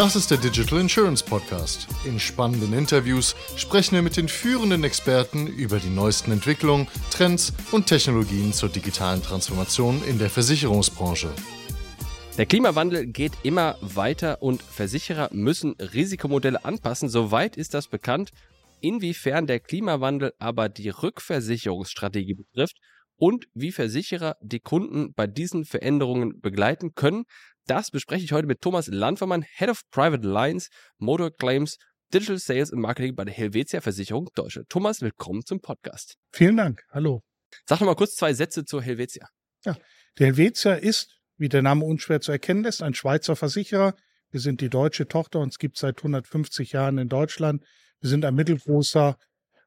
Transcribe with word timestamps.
Das 0.00 0.16
ist 0.16 0.30
der 0.30 0.38
Digital 0.38 0.80
Insurance 0.80 1.22
Podcast. 1.22 1.86
In 2.06 2.18
spannenden 2.18 2.72
Interviews 2.72 3.36
sprechen 3.56 3.96
wir 3.96 4.00
mit 4.00 4.16
den 4.16 4.28
führenden 4.28 4.82
Experten 4.82 5.46
über 5.46 5.78
die 5.78 5.90
neuesten 5.90 6.32
Entwicklungen, 6.32 6.88
Trends 7.10 7.52
und 7.70 7.86
Technologien 7.86 8.54
zur 8.54 8.70
digitalen 8.70 9.22
Transformation 9.22 10.02
in 10.04 10.18
der 10.18 10.30
Versicherungsbranche. 10.30 11.28
Der 12.38 12.46
Klimawandel 12.46 13.08
geht 13.08 13.32
immer 13.42 13.76
weiter 13.82 14.40
und 14.40 14.62
Versicherer 14.62 15.28
müssen 15.34 15.74
Risikomodelle 15.78 16.64
anpassen. 16.64 17.10
Soweit 17.10 17.58
ist 17.58 17.74
das 17.74 17.86
bekannt. 17.86 18.30
Inwiefern 18.80 19.46
der 19.46 19.60
Klimawandel 19.60 20.32
aber 20.38 20.70
die 20.70 20.88
Rückversicherungsstrategie 20.88 22.36
betrifft 22.36 22.78
und 23.20 23.48
wie 23.52 23.70
Versicherer 23.70 24.38
die 24.40 24.60
Kunden 24.60 25.12
bei 25.12 25.26
diesen 25.26 25.66
Veränderungen 25.66 26.40
begleiten 26.40 26.94
können, 26.94 27.24
das 27.66 27.90
bespreche 27.90 28.24
ich 28.24 28.32
heute 28.32 28.46
mit 28.46 28.60
Thomas 28.60 28.86
Landvermann, 28.88 29.42
Head 29.42 29.68
of 29.68 29.82
Private 29.90 30.26
Lines, 30.26 30.68
Motor 30.98 31.30
Claims, 31.30 31.76
Digital 32.12 32.38
Sales 32.38 32.72
und 32.72 32.80
Marketing 32.80 33.14
bei 33.14 33.24
der 33.24 33.34
Helvetia 33.34 33.80
Versicherung 33.80 34.28
Deutschland. 34.34 34.68
Thomas, 34.68 35.00
willkommen 35.00 35.44
zum 35.44 35.60
Podcast. 35.60 36.16
Vielen 36.32 36.56
Dank. 36.56 36.82
Hallo. 36.90 37.22
Sag 37.66 37.80
noch 37.80 37.86
mal 37.86 37.94
kurz 37.94 38.16
zwei 38.16 38.32
Sätze 38.32 38.64
zur 38.64 38.82
Helvetia. 38.82 39.28
Ja, 39.64 39.76
der 40.18 40.26
Helvetia 40.26 40.74
ist, 40.74 41.20
wie 41.36 41.48
der 41.48 41.62
Name 41.62 41.84
unschwer 41.84 42.20
zu 42.20 42.32
erkennen 42.32 42.64
lässt, 42.64 42.82
ein 42.82 42.94
Schweizer 42.94 43.36
Versicherer. 43.36 43.94
Wir 44.30 44.40
sind 44.40 44.60
die 44.60 44.68
deutsche 44.68 45.06
Tochter 45.06 45.40
und 45.40 45.50
es 45.50 45.58
gibt 45.58 45.76
seit 45.78 45.98
150 45.98 46.72
Jahren 46.72 46.98
in 46.98 47.08
Deutschland. 47.08 47.64
Wir 48.00 48.10
sind 48.10 48.24
ein 48.24 48.34
mittelgroßer 48.34 49.16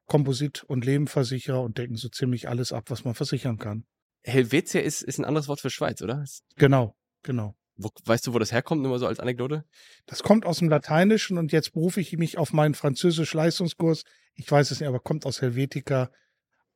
Komposit- 0.06 0.64
und 0.64 0.84
Lebenversicherer 0.84 1.62
und 1.62 1.78
decken 1.78 1.96
so 1.96 2.08
ziemlich 2.08 2.48
alles 2.48 2.72
ab, 2.72 2.84
was 2.88 3.04
man 3.04 3.14
versichern 3.14 3.58
kann. 3.58 3.86
Helvetia 4.22 4.80
ist, 4.80 5.02
ist 5.02 5.18
ein 5.18 5.24
anderes 5.24 5.48
Wort 5.48 5.60
für 5.60 5.70
Schweiz, 5.70 6.02
oder? 6.02 6.24
Genau, 6.56 6.94
genau. 7.22 7.54
Wo, 7.76 7.90
weißt 8.04 8.26
du, 8.26 8.34
wo 8.34 8.38
das 8.38 8.52
herkommt, 8.52 8.82
nur 8.82 8.92
mal 8.92 8.98
so 8.98 9.06
als 9.06 9.20
Anekdote? 9.20 9.64
Das 10.06 10.22
kommt 10.22 10.46
aus 10.46 10.58
dem 10.58 10.68
Lateinischen 10.68 11.38
und 11.38 11.52
jetzt 11.52 11.72
berufe 11.72 12.00
ich 12.00 12.16
mich 12.16 12.38
auf 12.38 12.52
meinen 12.52 12.74
Französisch-Leistungskurs. 12.74 14.04
Ich 14.34 14.50
weiß 14.50 14.70
es 14.70 14.80
nicht, 14.80 14.88
aber 14.88 15.00
kommt 15.00 15.26
aus 15.26 15.40
Helvetica. 15.40 16.10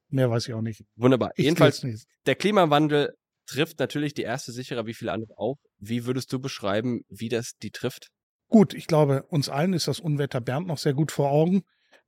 Mehr 0.08 0.30
weiß 0.30 0.48
ich 0.48 0.54
auch 0.54 0.62
nicht. 0.62 0.84
Wunderbar. 0.96 1.30
Ich 1.36 1.44
Jedenfalls, 1.44 1.86
der 2.26 2.34
Klimawandel 2.34 3.14
trifft 3.46 3.78
natürlich 3.78 4.14
die 4.14 4.22
erste 4.22 4.52
Sicherer 4.52 4.86
wie 4.86 4.94
viele 4.94 5.12
andere 5.12 5.38
auch. 5.38 5.56
Wie 5.78 6.04
würdest 6.04 6.32
du 6.32 6.38
beschreiben, 6.38 7.02
wie 7.08 7.28
das 7.28 7.52
die 7.62 7.70
trifft? 7.70 8.08
Gut, 8.48 8.74
ich 8.74 8.86
glaube, 8.86 9.24
uns 9.28 9.48
allen 9.48 9.74
ist 9.74 9.88
das 9.88 10.00
Unwetter 10.00 10.40
Bernd 10.40 10.66
noch 10.66 10.78
sehr 10.78 10.94
gut 10.94 11.12
vor 11.12 11.30
Augen. 11.30 11.62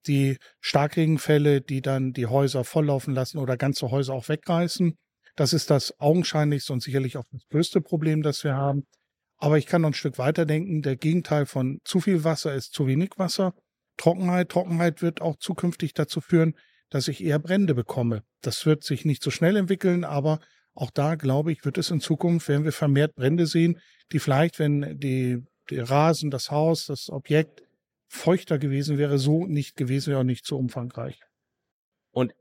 Die 0.07 0.39
Starkregenfälle, 0.61 1.61
die 1.61 1.83
dann 1.83 2.13
die 2.13 2.27
Häuser 2.27 2.65
volllaufen 2.65 3.15
lassen 3.15 3.39
oder 3.39 3.57
ganze 3.57 3.91
Häuser 3.91 4.15
auch 4.15 4.29
wegreißen. 4.29 4.97
Das 5.37 5.53
ist 5.53 5.71
das 5.71 5.99
augenscheinlichste 6.01 6.73
und 6.73 6.83
sicherlich 6.83 7.17
auch 7.17 7.25
das 7.33 7.47
größte 7.49 7.81
Problem, 7.81 8.23
das 8.23 8.45
wir 8.45 8.55
haben. 8.55 8.87
Aber 9.37 9.57
ich 9.57 9.67
kann 9.67 9.83
noch 9.83 9.91
ein 9.91 9.95
Stück 9.95 10.19
weiter 10.19 10.45
denken. 10.45 10.83
Der 10.83 10.97
Gegenteil 10.97 11.47
von 11.47 11.81
zu 11.85 12.01
viel 12.01 12.25
Wasser 12.25 12.55
ist 12.55 12.73
zu 12.73 12.87
wenig 12.87 13.13
Wasser. 13.17 13.55
Trockenheit. 13.97 14.51
Trockenheit 14.51 15.03
wird 15.03 15.23
auch 15.23 15.37
zukünftig 15.37 15.95
dazu 15.95 16.21
führen, 16.21 16.55
dass 16.91 17.09
ich 17.09 17.25
eher 17.25 17.39
Brände 17.39 17.75
bekomme. 17.75 18.23
Das 18.43 18.67
wird 18.67 18.85
sich 18.85 19.05
nicht 19.05 19.23
so 19.23 19.31
schnell 19.31 19.57
entwickeln, 19.57 20.05
aber 20.05 20.41
auch 20.75 20.91
da, 20.91 21.15
glaube 21.15 21.53
ich, 21.53 21.65
wird 21.65 21.79
es 21.79 21.91
in 21.91 22.01
Zukunft, 22.01 22.49
werden 22.49 22.65
wir 22.65 22.73
vermehrt 22.73 23.15
Brände 23.15 23.47
sehen, 23.47 23.81
die 24.13 24.19
vielleicht, 24.19 24.59
wenn 24.59 24.99
die, 24.99 25.43
der 25.71 25.89
Rasen, 25.89 26.31
das 26.31 26.51
Haus, 26.51 26.87
das 26.87 27.11
Objekt 27.11 27.63
feuchter 28.09 28.59
gewesen 28.59 28.99
wäre, 28.99 29.19
so 29.19 29.47
nicht 29.47 29.77
gewesen 29.77 30.11
wäre 30.11 30.21
und 30.21 30.27
nicht 30.27 30.47
so 30.47 30.59
umfangreich. 30.59 31.21
Und 32.13 32.35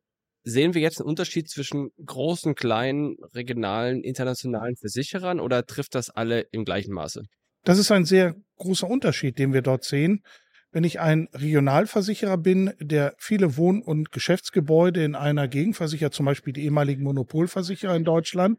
Sehen 0.49 0.73
wir 0.73 0.81
jetzt 0.81 0.99
einen 0.99 1.07
Unterschied 1.07 1.47
zwischen 1.47 1.91
großen, 2.03 2.55
kleinen, 2.55 3.17
regionalen, 3.35 4.03
internationalen 4.03 4.75
Versicherern 4.75 5.39
oder 5.39 5.65
trifft 5.65 5.93
das 5.93 6.09
alle 6.09 6.41
im 6.51 6.65
gleichen 6.65 6.91
Maße? 6.91 7.23
Das 7.63 7.77
ist 7.77 7.91
ein 7.91 8.05
sehr 8.05 8.35
großer 8.57 8.89
Unterschied, 8.89 9.37
den 9.37 9.53
wir 9.53 9.61
dort 9.61 9.83
sehen. 9.83 10.23
Wenn 10.71 10.83
ich 10.83 10.99
ein 10.99 11.27
Regionalversicherer 11.33 12.37
bin, 12.37 12.73
der 12.79 13.13
viele 13.19 13.57
Wohn- 13.57 13.83
und 13.83 14.11
Geschäftsgebäude 14.11 15.03
in 15.03 15.15
einer 15.15 15.47
Gegend 15.47 15.75
versichert, 15.75 16.15
zum 16.15 16.25
Beispiel 16.25 16.53
die 16.53 16.63
ehemaligen 16.63 17.03
Monopolversicherer 17.03 17.95
in 17.95 18.03
Deutschland, 18.03 18.57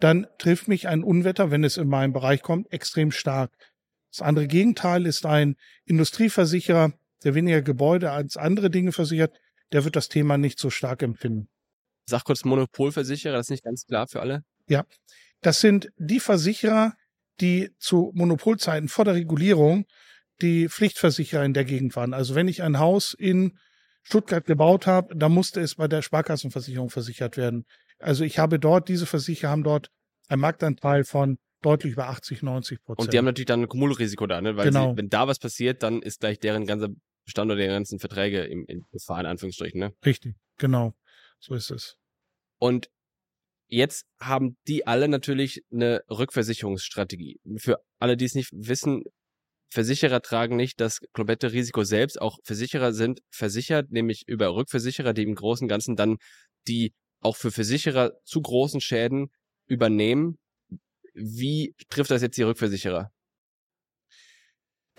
dann 0.00 0.26
trifft 0.38 0.66
mich 0.66 0.88
ein 0.88 1.04
Unwetter, 1.04 1.52
wenn 1.52 1.62
es 1.62 1.76
in 1.76 1.88
meinen 1.88 2.12
Bereich 2.12 2.42
kommt, 2.42 2.72
extrem 2.72 3.12
stark. 3.12 3.52
Das 4.10 4.22
andere 4.22 4.48
Gegenteil 4.48 5.06
ist 5.06 5.24
ein 5.24 5.54
Industrieversicherer, 5.84 6.92
der 7.22 7.34
weniger 7.34 7.62
Gebäude 7.62 8.10
als 8.10 8.36
andere 8.36 8.70
Dinge 8.70 8.90
versichert, 8.92 9.38
der 9.72 9.84
wird 9.84 9.96
das 9.96 10.08
Thema 10.08 10.38
nicht 10.38 10.58
so 10.58 10.70
stark 10.70 11.02
empfinden. 11.02 11.48
Sag 12.06 12.24
kurz 12.24 12.44
Monopolversicherer, 12.44 13.34
das 13.34 13.46
ist 13.46 13.50
nicht 13.50 13.64
ganz 13.64 13.84
klar 13.84 14.08
für 14.08 14.20
alle. 14.20 14.42
Ja, 14.68 14.84
das 15.40 15.60
sind 15.60 15.88
die 15.98 16.20
Versicherer, 16.20 16.94
die 17.40 17.70
zu 17.78 18.10
Monopolzeiten 18.14 18.88
vor 18.88 19.04
der 19.04 19.14
Regulierung 19.14 19.84
die 20.40 20.68
Pflichtversicherer 20.68 21.44
in 21.44 21.52
der 21.52 21.64
Gegend 21.64 21.96
waren. 21.96 22.14
Also 22.14 22.34
wenn 22.34 22.48
ich 22.48 22.62
ein 22.62 22.78
Haus 22.78 23.14
in 23.14 23.58
Stuttgart 24.02 24.44
gebaut 24.44 24.86
habe, 24.86 25.14
dann 25.16 25.32
musste 25.32 25.60
es 25.60 25.74
bei 25.74 25.88
der 25.88 26.02
Sparkassenversicherung 26.02 26.90
versichert 26.90 27.36
werden. 27.36 27.64
Also 27.98 28.24
ich 28.24 28.38
habe 28.38 28.58
dort, 28.58 28.88
diese 28.88 29.06
Versicherer 29.06 29.50
haben 29.50 29.64
dort 29.64 29.90
einen 30.28 30.40
Marktanteil 30.40 31.04
von 31.04 31.38
deutlich 31.62 31.94
über 31.94 32.08
80, 32.08 32.42
90 32.42 32.82
Prozent. 32.82 33.06
Und 33.06 33.12
die 33.12 33.18
haben 33.18 33.24
natürlich 33.24 33.46
dann 33.46 33.62
ein 33.62 33.68
Kumulrisiko 33.68 34.26
da, 34.26 34.40
ne? 34.40 34.56
Weil 34.56 34.66
genau. 34.66 34.92
sie, 34.92 34.98
wenn 34.98 35.08
da 35.08 35.26
was 35.26 35.38
passiert, 35.38 35.82
dann 35.82 36.02
ist 36.02 36.20
gleich 36.20 36.38
deren 36.38 36.66
ganzer 36.66 36.88
Bestand 37.28 37.50
oder 37.50 37.60
die 37.60 37.66
ganzen 37.66 37.98
Verträge 37.98 38.42
im, 38.44 38.64
im 38.66 38.86
Gefahr, 38.90 39.20
in 39.20 39.26
Anführungsstrichen, 39.26 39.78
ne? 39.78 39.92
Richtig, 40.02 40.34
genau. 40.56 40.94
So 41.40 41.54
ist 41.54 41.70
es. 41.70 41.98
Und 42.58 42.88
jetzt 43.66 44.06
haben 44.18 44.56
die 44.66 44.86
alle 44.86 45.08
natürlich 45.08 45.62
eine 45.70 46.02
Rückversicherungsstrategie. 46.08 47.38
Für 47.58 47.82
alle, 47.98 48.16
die 48.16 48.24
es 48.24 48.34
nicht 48.34 48.48
wissen, 48.52 49.04
Versicherer 49.70 50.22
tragen 50.22 50.56
nicht 50.56 50.80
das 50.80 51.00
komplette 51.12 51.52
Risiko 51.52 51.84
selbst. 51.84 52.18
Auch 52.18 52.38
Versicherer 52.44 52.94
sind 52.94 53.20
versichert, 53.30 53.90
nämlich 53.90 54.26
über 54.26 54.54
Rückversicherer, 54.54 55.12
die 55.12 55.24
im 55.24 55.34
Großen 55.34 55.66
und 55.66 55.68
Ganzen 55.68 55.96
dann 55.96 56.16
die 56.66 56.94
auch 57.20 57.36
für 57.36 57.50
Versicherer 57.50 58.12
zu 58.24 58.40
großen 58.40 58.80
Schäden 58.80 59.28
übernehmen. 59.66 60.38
Wie 61.12 61.74
trifft 61.90 62.10
das 62.10 62.22
jetzt 62.22 62.38
die 62.38 62.42
Rückversicherer? 62.42 63.12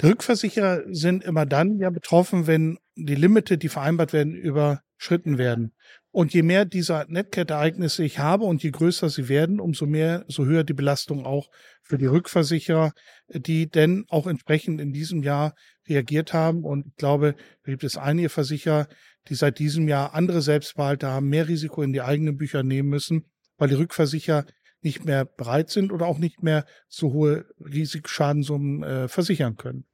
Rückversicherer 0.07 0.83
sind 0.87 1.23
immer 1.23 1.45
dann 1.45 1.77
ja 1.77 1.89
betroffen, 1.89 2.47
wenn 2.47 2.77
die 2.95 3.15
Limite, 3.15 3.57
die 3.57 3.69
vereinbart 3.69 4.13
werden, 4.13 4.33
überschritten 4.33 5.37
werden. 5.37 5.73
Und 6.11 6.33
je 6.33 6.41
mehr 6.41 6.65
dieser 6.65 7.05
Netcat-Ereignisse 7.07 8.03
ich 8.03 8.17
habe 8.17 8.45
und 8.45 8.63
je 8.63 8.71
größer 8.71 9.09
sie 9.09 9.29
werden, 9.29 9.59
umso 9.59 9.85
mehr, 9.85 10.25
so 10.27 10.45
höher 10.45 10.63
die 10.63 10.73
Belastung 10.73 11.25
auch 11.25 11.49
für 11.83 11.97
die 11.97 12.07
Rückversicherer, 12.07 12.93
die 13.27 13.69
denn 13.69 14.05
auch 14.09 14.25
entsprechend 14.25 14.81
in 14.81 14.91
diesem 14.91 15.21
Jahr 15.21 15.53
reagiert 15.87 16.33
haben. 16.33 16.63
Und 16.63 16.87
ich 16.87 16.95
glaube, 16.95 17.35
da 17.63 17.71
gibt 17.71 17.83
es 17.83 17.97
einige 17.97 18.29
Versicherer, 18.29 18.87
die 19.27 19.35
seit 19.35 19.59
diesem 19.59 19.87
Jahr 19.87 20.15
andere 20.15 20.41
Selbstbehalte 20.41 21.07
haben, 21.07 21.29
mehr 21.29 21.47
Risiko 21.47 21.83
in 21.83 21.93
die 21.93 22.01
eigenen 22.01 22.37
Bücher 22.37 22.63
nehmen 22.63 22.89
müssen, 22.89 23.25
weil 23.57 23.69
die 23.69 23.75
Rückversicherer 23.75 24.45
nicht 24.81 25.05
mehr 25.05 25.25
bereit 25.25 25.69
sind 25.69 25.91
oder 25.91 26.05
auch 26.05 26.17
nicht 26.17 26.41
mehr 26.43 26.65
so 26.87 27.11
hohe 27.13 27.45
Risikoschadensummen 27.59 28.83
äh, 28.83 29.07
versichern 29.07 29.55
können. 29.57 29.85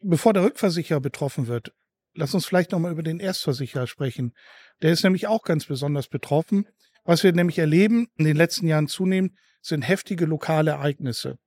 Bevor 0.00 0.32
der 0.32 0.44
Rückversicherer 0.44 1.00
betroffen 1.00 1.46
wird, 1.46 1.72
lass 2.14 2.34
uns 2.34 2.46
vielleicht 2.46 2.72
nochmal 2.72 2.92
über 2.92 3.02
den 3.02 3.20
Erstversicherer 3.20 3.86
sprechen. 3.86 4.32
Der 4.82 4.92
ist 4.92 5.02
nämlich 5.02 5.26
auch 5.26 5.42
ganz 5.42 5.66
besonders 5.66 6.08
betroffen. 6.08 6.66
Was 7.04 7.24
wir 7.24 7.32
nämlich 7.32 7.58
erleben 7.58 8.08
in 8.16 8.24
den 8.24 8.36
letzten 8.36 8.66
Jahren 8.66 8.86
zunehmend, 8.86 9.32
sind 9.60 9.82
heftige 9.82 10.26
lokale 10.26 10.72
Ereignisse. 10.72 11.38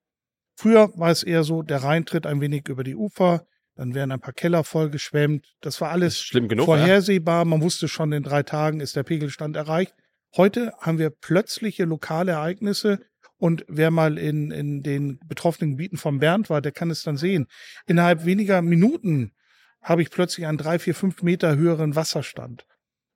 Früher 0.56 0.92
war 0.98 1.12
es 1.12 1.24
eher 1.24 1.44
so, 1.44 1.62
der 1.62 1.84
Rhein 1.84 2.06
tritt 2.06 2.26
ein 2.26 2.42
wenig 2.42 2.68
über 2.68 2.84
die 2.84 2.96
Ufer, 2.96 3.46
dann 3.76 3.96
werden 3.96 4.12
ein 4.12 4.20
paar 4.20 4.34
Keller 4.34 4.64
vollgeschwemmt. 4.64 5.56
Das 5.62 5.80
war 5.82 5.92
alles 5.92 6.30
das 6.32 6.48
genug, 6.48 6.66
vorhersehbar. 6.66 7.40
Ja? 7.40 7.46
Man 7.46 7.62
wusste 7.62 7.88
schon, 7.88 8.12
in 8.12 8.24
drei 8.24 8.44
Tagen 8.44 8.80
ist 8.80 8.96
der 8.96 9.04
Pegelstand 9.04 9.56
erreicht. 9.56 9.96
Heute 10.38 10.74
haben 10.80 10.98
wir 10.98 11.10
plötzliche 11.10 11.84
lokale 11.84 12.34
Ereignisse 12.34 13.00
und 13.38 13.66
wer 13.68 13.92
mal 13.92 14.18
in, 14.18 14.52
in 14.52 14.82
den 14.82 15.20
betroffenen 15.28 15.72
Gebieten 15.72 15.98
von 15.98 16.20
Bernd 16.20 16.50
war, 16.50 16.62
der 16.62 16.72
kann 16.72 16.90
es 16.90 17.04
dann 17.04 17.18
sehen. 17.18 17.48
Innerhalb 17.86 18.24
weniger 18.24 18.62
Minuten 18.62 19.34
habe 19.82 20.02
ich 20.02 20.10
plötzlich 20.10 20.46
einen 20.46 20.58
drei, 20.58 20.80
vier, 20.80 20.96
fünf 20.96 21.22
Meter 21.22 21.58
höheren 21.58 21.96
Wasserstand. 21.96 22.66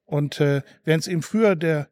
Und 0.03 0.41
äh, 0.41 0.61
während 0.83 1.03
es 1.03 1.07
eben 1.07 1.21
früher 1.21 1.55
der 1.55 1.89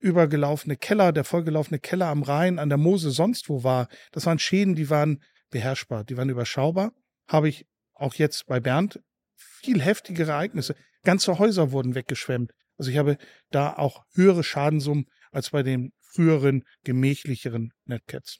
übergelaufene 0.00 0.76
Keller, 0.76 1.12
der 1.12 1.24
vollgelaufene 1.24 1.78
Keller 1.78 2.06
am 2.06 2.22
Rhein, 2.22 2.58
an 2.58 2.68
der 2.68 2.78
Mose, 2.78 3.10
sonst 3.10 3.48
wo 3.48 3.64
war, 3.64 3.88
das 4.12 4.26
waren 4.26 4.38
Schäden, 4.38 4.74
die 4.74 4.90
waren 4.90 5.22
beherrschbar, 5.50 6.04
die 6.04 6.16
waren 6.16 6.30
überschaubar, 6.30 6.92
habe 7.28 7.48
ich 7.48 7.66
auch 7.94 8.14
jetzt 8.14 8.46
bei 8.46 8.60
Bernd 8.60 9.00
viel 9.36 9.80
heftigere 9.80 10.32
Ereignisse. 10.32 10.74
Ganze 11.04 11.38
Häuser 11.38 11.70
wurden 11.70 11.94
weggeschwemmt. 11.94 12.52
Also 12.76 12.90
ich 12.90 12.96
habe 12.96 13.18
da 13.50 13.74
auch 13.74 14.04
höhere 14.14 14.44
Schadensummen 14.44 15.06
als 15.30 15.50
bei 15.50 15.62
den 15.62 15.92
früheren, 16.00 16.64
gemächlicheren 16.84 17.72
Netcats. 17.84 18.38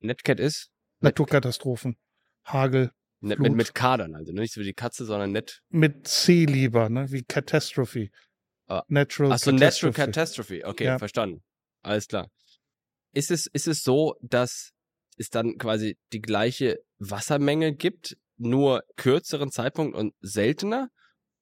Netcat 0.00 0.40
ist? 0.40 0.70
Naturkatastrophen. 1.00 1.96
Hagel. 2.44 2.92
Net, 3.20 3.38
mit, 3.38 3.54
mit 3.54 3.74
K 3.74 3.96
dann, 3.96 4.14
also 4.14 4.32
nicht 4.32 4.52
so 4.52 4.60
wie 4.60 4.66
die 4.66 4.74
Katze, 4.74 5.04
sondern 5.04 5.32
net. 5.32 5.62
Mit 5.68 6.06
C 6.06 6.44
lieber, 6.44 6.88
ne? 6.88 7.10
Wie 7.10 7.22
Catastrophe. 7.22 8.10
Ah. 8.66 8.82
Natural 8.88 9.32
Ach 9.32 9.38
so, 9.38 9.50
Catastrophe. 9.50 9.90
Natural 9.90 10.06
Catastrophe. 10.06 10.62
Okay, 10.64 10.84
ja. 10.84 10.98
verstanden. 10.98 11.42
Alles 11.82 12.06
klar. 12.08 12.28
Ist 13.12 13.30
es, 13.30 13.46
ist 13.46 13.66
es 13.66 13.82
so, 13.82 14.16
dass 14.20 14.72
es 15.16 15.30
dann 15.30 15.56
quasi 15.56 15.96
die 16.12 16.20
gleiche 16.20 16.78
Wassermenge 16.98 17.74
gibt, 17.74 18.16
nur 18.36 18.82
kürzeren 18.96 19.50
Zeitpunkt 19.50 19.96
und 19.96 20.14
seltener? 20.20 20.90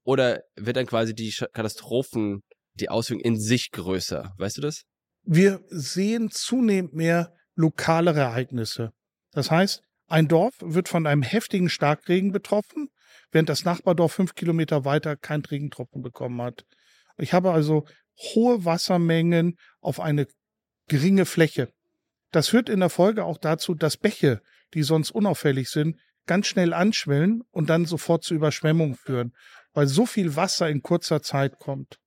Oder 0.05 0.43
wird 0.55 0.77
dann 0.77 0.87
quasi 0.87 1.15
die 1.15 1.35
Katastrophen, 1.53 2.43
die 2.75 2.89
Auswirkungen 2.89 3.25
in 3.25 3.41
sich 3.41 3.71
größer? 3.73 4.35
Weißt 4.39 4.59
du 4.59 4.61
das? 4.61 4.83
Wir 5.23 5.65
sehen 5.69 6.31
zunehmend 6.31 6.95
mehr 6.95 7.35
lokalere 7.55 8.21
Ereignisse. 8.21 8.93
Das 9.33 9.51
heißt, 9.51 9.83
ein 10.07 10.29
Dorf 10.29 10.55
wird 10.61 10.89
von 10.89 11.07
einem 11.07 11.23
heftigen 11.23 11.71
Starkregen 11.71 12.31
betroffen, 12.31 12.91
während 13.33 13.49
das 13.49 13.65
Nachbardorf 13.65 14.13
fünf 14.13 14.35
Kilometer 14.35 14.85
weiter 14.85 15.17
kein 15.17 15.41
Regentropfen 15.41 16.03
bekommen 16.03 16.43
hat. 16.43 16.67
Ich 17.17 17.33
habe 17.33 17.53
also 17.53 17.87
hohe 18.19 18.65
Wassermengen 18.65 19.57
auf 19.81 20.01
eine 20.01 20.27
geringe 20.89 21.25
Fläche. 21.25 21.73
Das 22.31 22.49
führt 22.49 22.69
in 22.69 22.81
der 22.81 22.91
Folge 22.91 23.25
auch 23.25 23.39
dazu, 23.39 23.75
dass 23.75 23.97
Bäche, 23.97 24.43
die 24.75 24.83
sonst 24.83 25.11
unauffällig 25.11 25.71
sind, 25.71 25.99
ganz 26.27 26.47
schnell 26.47 26.73
anschwellen 26.73 27.43
und 27.51 27.71
dann 27.71 27.87
sofort 27.87 28.25
zu 28.25 28.35
Überschwemmungen 28.35 28.97
führen, 28.97 29.35
weil 29.75 29.87
so 29.87 30.07
viel 30.07 30.37
Wasser 30.37 30.69
in 30.69 30.83
kurzer 30.83 31.21
Zeit 31.23 31.59
kommt. 31.59 31.99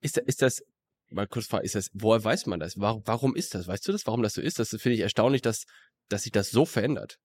Ist, 0.00 0.18
ist 0.18 0.42
das, 0.42 0.62
mal 1.10 1.26
kurz 1.26 1.46
fragen, 1.46 1.64
ist 1.64 1.74
das, 1.74 1.90
woher 1.92 2.22
weiß 2.22 2.46
man 2.46 2.60
das? 2.60 2.78
Warum, 2.78 3.02
warum 3.06 3.34
ist 3.34 3.54
das? 3.54 3.66
Weißt 3.66 3.86
du 3.88 3.92
das, 3.92 4.06
warum 4.06 4.22
das 4.22 4.34
so 4.34 4.40
ist? 4.40 4.58
Das 4.58 4.70
finde 4.70 4.94
ich 4.94 5.00
erstaunlich, 5.00 5.42
dass, 5.42 5.64
dass 6.08 6.22
sich 6.22 6.32
das 6.32 6.50
so 6.50 6.64
verändert. 6.64 7.18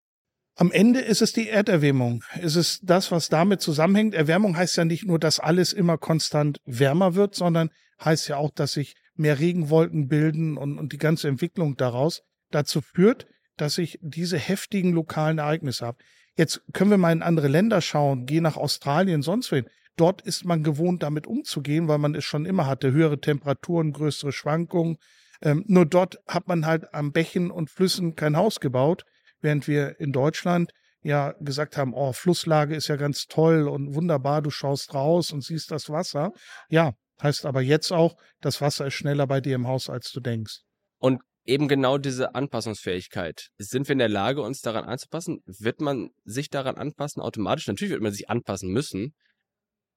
Am 0.57 0.71
Ende 0.71 1.01
ist 1.01 1.21
es 1.21 1.33
die 1.33 1.49
Erderwärmung. 1.49 2.23
Es 2.41 2.55
ist 2.55 2.79
das, 2.83 3.11
was 3.11 3.27
damit 3.27 3.59
zusammenhängt. 3.59 4.13
Erwärmung 4.13 4.55
heißt 4.55 4.77
ja 4.77 4.85
nicht 4.85 5.05
nur, 5.05 5.19
dass 5.19 5.39
alles 5.39 5.73
immer 5.73 5.97
konstant 5.97 6.61
wärmer 6.65 7.15
wird, 7.15 7.35
sondern 7.35 7.71
heißt 8.03 8.29
ja 8.29 8.37
auch, 8.37 8.51
dass 8.51 8.73
sich 8.73 8.95
mehr 9.15 9.39
Regenwolken 9.39 10.07
bilden 10.07 10.57
und, 10.57 10.77
und 10.77 10.93
die 10.93 10.97
ganze 10.97 11.27
Entwicklung 11.27 11.75
daraus 11.75 12.21
dazu 12.51 12.81
führt, 12.81 13.27
dass 13.57 13.77
ich 13.77 13.99
diese 14.01 14.37
heftigen 14.37 14.93
lokalen 14.93 15.39
Ereignisse 15.39 15.85
habe. 15.85 15.97
Jetzt 16.37 16.61
können 16.73 16.91
wir 16.91 16.97
mal 16.97 17.11
in 17.11 17.21
andere 17.21 17.47
Länder 17.47 17.81
schauen, 17.81 18.25
geh 18.25 18.41
nach 18.41 18.57
Australien, 18.57 19.21
sonst 19.21 19.51
wohin. 19.51 19.69
Dort 19.95 20.21
ist 20.21 20.43
man 20.43 20.63
gewohnt, 20.63 21.03
damit 21.03 21.25
umzugehen, 21.25 21.87
weil 21.87 21.99
man 21.99 22.15
es 22.15 22.25
schon 22.25 22.45
immer 22.45 22.67
hatte. 22.67 22.91
Höhere 22.91 23.21
Temperaturen, 23.21 23.93
größere 23.93 24.33
Schwankungen. 24.33 24.97
Ähm, 25.41 25.63
nur 25.67 25.85
dort 25.85 26.19
hat 26.27 26.47
man 26.47 26.65
halt 26.65 26.93
am 26.93 27.13
Bächen 27.13 27.49
und 27.51 27.69
Flüssen 27.69 28.15
kein 28.15 28.35
Haus 28.35 28.59
gebaut, 28.59 29.05
während 29.41 29.67
wir 29.67 29.99
in 29.99 30.11
Deutschland 30.11 30.71
ja 31.01 31.33
gesagt 31.39 31.77
haben, 31.77 31.93
oh, 31.93 32.11
Flusslage 32.11 32.75
ist 32.75 32.87
ja 32.87 32.95
ganz 32.95 33.27
toll 33.27 33.67
und 33.67 33.93
wunderbar, 33.93 34.41
du 34.41 34.49
schaust 34.49 34.93
raus 34.93 35.31
und 35.31 35.43
siehst 35.43 35.71
das 35.71 35.89
Wasser. 35.89 36.33
Ja, 36.67 36.93
heißt 37.21 37.45
aber 37.45 37.61
jetzt 37.61 37.91
auch, 37.91 38.15
das 38.41 38.59
Wasser 38.59 38.87
ist 38.87 38.95
schneller 38.95 39.27
bei 39.27 39.39
dir 39.39 39.55
im 39.55 39.67
Haus, 39.67 39.89
als 39.89 40.11
du 40.11 40.19
denkst. 40.19 40.61
Und 40.97 41.21
eben 41.45 41.67
genau 41.67 41.97
diese 41.97 42.35
Anpassungsfähigkeit. 42.35 43.49
Sind 43.57 43.87
wir 43.87 43.93
in 43.93 43.99
der 43.99 44.09
Lage, 44.09 44.41
uns 44.41 44.61
daran 44.61 44.85
anzupassen? 44.85 45.39
Wird 45.45 45.79
man 45.79 46.09
sich 46.23 46.49
daran 46.49 46.75
anpassen 46.75 47.21
automatisch? 47.21 47.67
Natürlich 47.67 47.91
wird 47.91 48.01
man 48.01 48.11
sich 48.11 48.29
anpassen 48.29 48.71
müssen, 48.71 49.13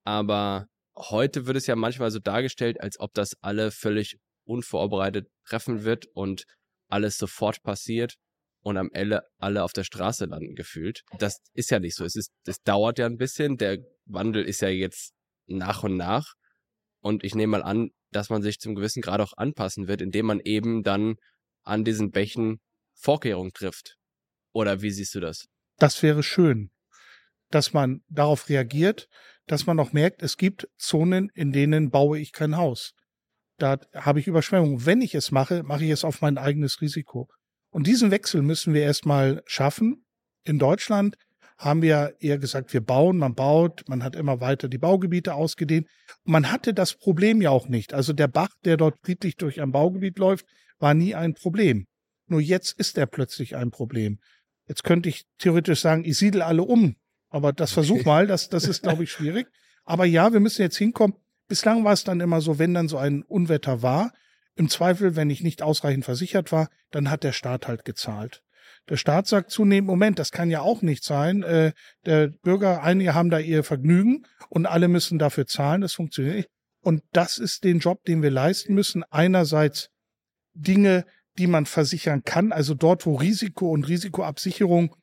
aber 0.03 0.67
heute 0.95 1.45
wird 1.47 1.57
es 1.57 1.67
ja 1.67 1.75
manchmal 1.75 2.11
so 2.11 2.19
dargestellt, 2.19 2.81
als 2.81 2.99
ob 2.99 3.13
das 3.13 3.33
alle 3.41 3.71
völlig 3.71 4.17
unvorbereitet 4.45 5.27
treffen 5.47 5.83
wird 5.83 6.05
und 6.13 6.43
alles 6.89 7.17
sofort 7.17 7.61
passiert 7.61 8.15
und 8.61 8.77
am 8.77 8.89
Ende 8.93 9.21
alle 9.37 9.63
auf 9.63 9.73
der 9.73 9.83
Straße 9.83 10.25
landen 10.25 10.55
gefühlt. 10.55 11.01
Das 11.17 11.39
ist 11.53 11.71
ja 11.71 11.79
nicht 11.79 11.95
so. 11.95 12.03
Es 12.03 12.15
ist, 12.15 12.31
es 12.45 12.61
dauert 12.61 12.99
ja 12.99 13.05
ein 13.05 13.17
bisschen. 13.17 13.57
Der 13.57 13.77
Wandel 14.05 14.43
ist 14.43 14.61
ja 14.61 14.69
jetzt 14.69 15.13
nach 15.47 15.83
und 15.83 15.97
nach. 15.97 16.33
Und 17.01 17.23
ich 17.23 17.35
nehme 17.35 17.51
mal 17.51 17.63
an, 17.63 17.91
dass 18.11 18.29
man 18.29 18.41
sich 18.41 18.59
zum 18.59 18.75
gewissen 18.75 19.01
Grad 19.01 19.21
auch 19.21 19.33
anpassen 19.37 19.87
wird, 19.87 20.01
indem 20.01 20.25
man 20.25 20.39
eben 20.39 20.83
dann 20.83 21.15
an 21.63 21.83
diesen 21.83 22.11
Bächen 22.11 22.59
Vorkehrungen 22.93 23.53
trifft. 23.53 23.97
Oder 24.51 24.81
wie 24.81 24.91
siehst 24.91 25.15
du 25.15 25.19
das? 25.19 25.47
Das 25.77 26.01
wäre 26.03 26.23
schön, 26.23 26.71
dass 27.49 27.73
man 27.73 28.01
darauf 28.09 28.49
reagiert, 28.49 29.07
dass 29.47 29.65
man 29.65 29.79
auch 29.79 29.93
merkt, 29.93 30.21
es 30.21 30.37
gibt 30.37 30.67
Zonen, 30.77 31.29
in 31.33 31.51
denen 31.51 31.89
baue 31.89 32.19
ich 32.19 32.31
kein 32.31 32.57
Haus. 32.57 32.93
Da 33.57 33.79
habe 33.93 34.19
ich 34.19 34.27
Überschwemmung. 34.27 34.85
Wenn 34.85 35.01
ich 35.01 35.15
es 35.15 35.31
mache, 35.31 35.63
mache 35.63 35.83
ich 35.83 35.91
es 35.91 36.03
auf 36.03 36.21
mein 36.21 36.37
eigenes 36.37 36.81
Risiko. 36.81 37.29
Und 37.71 37.87
diesen 37.87 38.11
Wechsel 38.11 38.41
müssen 38.41 38.73
wir 38.73 38.83
erstmal 38.83 39.43
schaffen. 39.45 40.05
In 40.43 40.59
Deutschland 40.59 41.17
haben 41.57 41.81
wir 41.81 42.15
eher 42.19 42.37
gesagt, 42.37 42.71
wir 42.73 42.81
bauen, 42.81 43.17
man 43.17 43.35
baut, 43.35 43.83
man 43.89 44.01
hat 44.01 44.15
immer 44.15 44.39
weiter 44.39 44.69
die 44.69 44.77
Baugebiete 44.77 45.33
ausgedehnt. 45.33 45.87
Man 46.23 46.51
hatte 46.51 46.73
das 46.73 46.93
Problem 46.93 47.41
ja 47.41 47.49
auch 47.49 47.67
nicht. 47.67 47.93
Also 47.93 48.13
der 48.13 48.29
Bach, 48.29 48.49
der 48.63 48.77
dort 48.77 48.97
friedlich 49.03 49.35
durch 49.35 49.61
ein 49.61 49.71
Baugebiet 49.71 50.17
läuft, 50.19 50.45
war 50.79 50.93
nie 50.93 51.15
ein 51.15 51.33
Problem. 51.33 51.85
Nur 52.27 52.41
jetzt 52.41 52.79
ist 52.79 52.97
er 52.97 53.05
plötzlich 53.05 53.55
ein 53.55 53.71
Problem. 53.71 54.19
Jetzt 54.67 54.83
könnte 54.83 55.09
ich 55.09 55.25
theoretisch 55.39 55.81
sagen, 55.81 56.05
ich 56.05 56.17
siedle 56.17 56.45
alle 56.45 56.63
um. 56.63 56.95
Aber 57.29 57.53
das 57.53 57.71
versuch 57.71 58.05
mal, 58.05 58.27
das, 58.27 58.49
das 58.49 58.65
ist, 58.65 58.83
glaube 58.83 59.03
ich, 59.03 59.11
schwierig. 59.11 59.47
Aber 59.83 60.05
ja, 60.05 60.33
wir 60.33 60.39
müssen 60.39 60.61
jetzt 60.61 60.77
hinkommen. 60.77 61.15
Bislang 61.47 61.83
war 61.83 61.93
es 61.93 62.03
dann 62.03 62.19
immer 62.19 62.41
so, 62.41 62.59
wenn 62.59 62.73
dann 62.73 62.87
so 62.87 62.97
ein 62.97 63.23
Unwetter 63.23 63.81
war, 63.81 64.13
im 64.55 64.69
Zweifel, 64.69 65.15
wenn 65.15 65.29
ich 65.29 65.41
nicht 65.41 65.61
ausreichend 65.61 66.05
versichert 66.05 66.51
war, 66.51 66.69
dann 66.91 67.09
hat 67.09 67.23
der 67.23 67.31
Staat 67.31 67.67
halt 67.67 67.85
gezahlt. 67.85 68.43
Der 68.89 68.97
Staat 68.97 69.27
sagt 69.27 69.51
zunehmend, 69.51 69.87
Moment, 69.87 70.19
das 70.19 70.31
kann 70.31 70.49
ja 70.49 70.61
auch 70.61 70.81
nicht 70.81 71.03
sein. 71.03 71.43
Äh, 71.43 71.73
der 72.05 72.27
Bürger, 72.27 72.83
einige 72.83 73.13
haben 73.13 73.29
da 73.29 73.39
ihr 73.39 73.63
Vergnügen 73.63 74.25
und 74.49 74.65
alle 74.65 74.87
müssen 74.87 75.19
dafür 75.19 75.47
zahlen. 75.47 75.81
Das 75.81 75.93
funktioniert 75.93 76.35
nicht. 76.35 76.49
Und 76.81 77.03
das 77.11 77.37
ist 77.37 77.63
den 77.63 77.79
Job, 77.79 78.03
den 78.05 78.21
wir 78.21 78.31
leisten 78.31 78.73
müssen. 78.73 79.03
Einerseits 79.09 79.89
Dinge, 80.59 81.05
die 81.37 81.47
man 81.47 81.65
versichern 81.65 82.23
kann, 82.23 82.51
also 82.51 82.73
dort, 82.73 83.05
wo 83.05 83.15
Risiko 83.15 83.71
und 83.71 83.87
Risikoabsicherung 83.87 84.95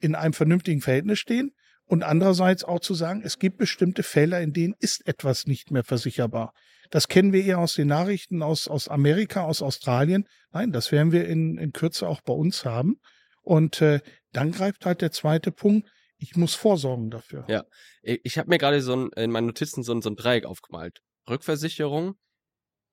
in 0.00 0.14
einem 0.14 0.32
vernünftigen 0.32 0.80
Verhältnis 0.80 1.18
stehen. 1.18 1.52
Und 1.84 2.02
andererseits 2.02 2.64
auch 2.64 2.80
zu 2.80 2.94
sagen, 2.94 3.22
es 3.22 3.38
gibt 3.38 3.58
bestimmte 3.58 4.02
Fälle, 4.02 4.42
in 4.42 4.52
denen 4.52 4.74
ist 4.78 5.06
etwas 5.06 5.46
nicht 5.46 5.70
mehr 5.70 5.84
versicherbar. 5.84 6.54
Das 6.90 7.08
kennen 7.08 7.32
wir 7.32 7.44
eher 7.44 7.58
aus 7.58 7.74
den 7.74 7.88
Nachrichten 7.88 8.42
aus, 8.42 8.68
aus 8.68 8.88
Amerika, 8.88 9.44
aus 9.44 9.62
Australien. 9.62 10.26
Nein, 10.52 10.72
das 10.72 10.92
werden 10.92 11.12
wir 11.12 11.26
in, 11.26 11.58
in 11.58 11.72
Kürze 11.72 12.08
auch 12.08 12.20
bei 12.22 12.32
uns 12.32 12.64
haben. 12.64 12.96
Und 13.42 13.82
äh, 13.82 14.00
dann 14.32 14.52
greift 14.52 14.86
halt 14.86 15.02
der 15.02 15.10
zweite 15.10 15.52
Punkt. 15.52 15.88
Ich 16.16 16.36
muss 16.36 16.54
vorsorgen 16.54 17.10
dafür. 17.10 17.44
Ja, 17.48 17.64
ich 18.02 18.38
habe 18.38 18.48
mir 18.48 18.58
gerade 18.58 18.80
so 18.80 18.94
ein, 18.94 19.10
in 19.16 19.30
meinen 19.30 19.46
Notizen 19.46 19.82
so 19.82 19.92
ein, 19.92 20.02
so 20.02 20.10
ein 20.10 20.16
Dreieck 20.16 20.44
aufgemalt. 20.44 21.00
Rückversicherung, 21.28 22.14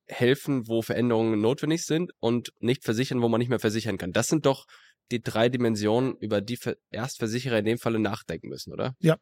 helfen, 0.10 0.68
wo 0.68 0.82
Veränderungen 0.82 1.40
notwendig 1.40 1.86
sind 1.86 2.12
und 2.20 2.52
nicht 2.60 2.84
versichern, 2.84 3.22
wo 3.22 3.30
man 3.30 3.40
nicht 3.40 3.50
mehr 3.50 3.60
versichern 3.60 3.98
kann. 3.98 4.12
Das 4.12 4.28
sind 4.28 4.46
doch 4.46 4.66
die 5.12 5.22
drei 5.22 5.50
Dimensionen, 5.50 6.16
über 6.20 6.42
die 6.42 6.60
Erstversicherer 6.92 7.60
in 7.60 7.66
dem 7.66 7.78
Falle 7.78 8.00
nachdenken 8.00 8.50
müssen, 8.50 8.74
oder? 8.74 8.96
Ja, 9.00 9.18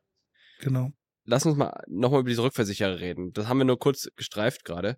genau. 0.60 0.90
Lass 1.24 1.46
uns 1.46 1.58
mal 1.58 1.84
nochmal 1.88 2.22
über 2.22 2.30
diese 2.30 2.44
Rückversicherer 2.44 3.00
reden. 3.00 3.32
Das 3.34 3.48
haben 3.48 3.58
wir 3.58 3.66
nur 3.66 3.80
kurz 3.80 4.08
gestreift 4.16 4.64
gerade. 4.64 4.96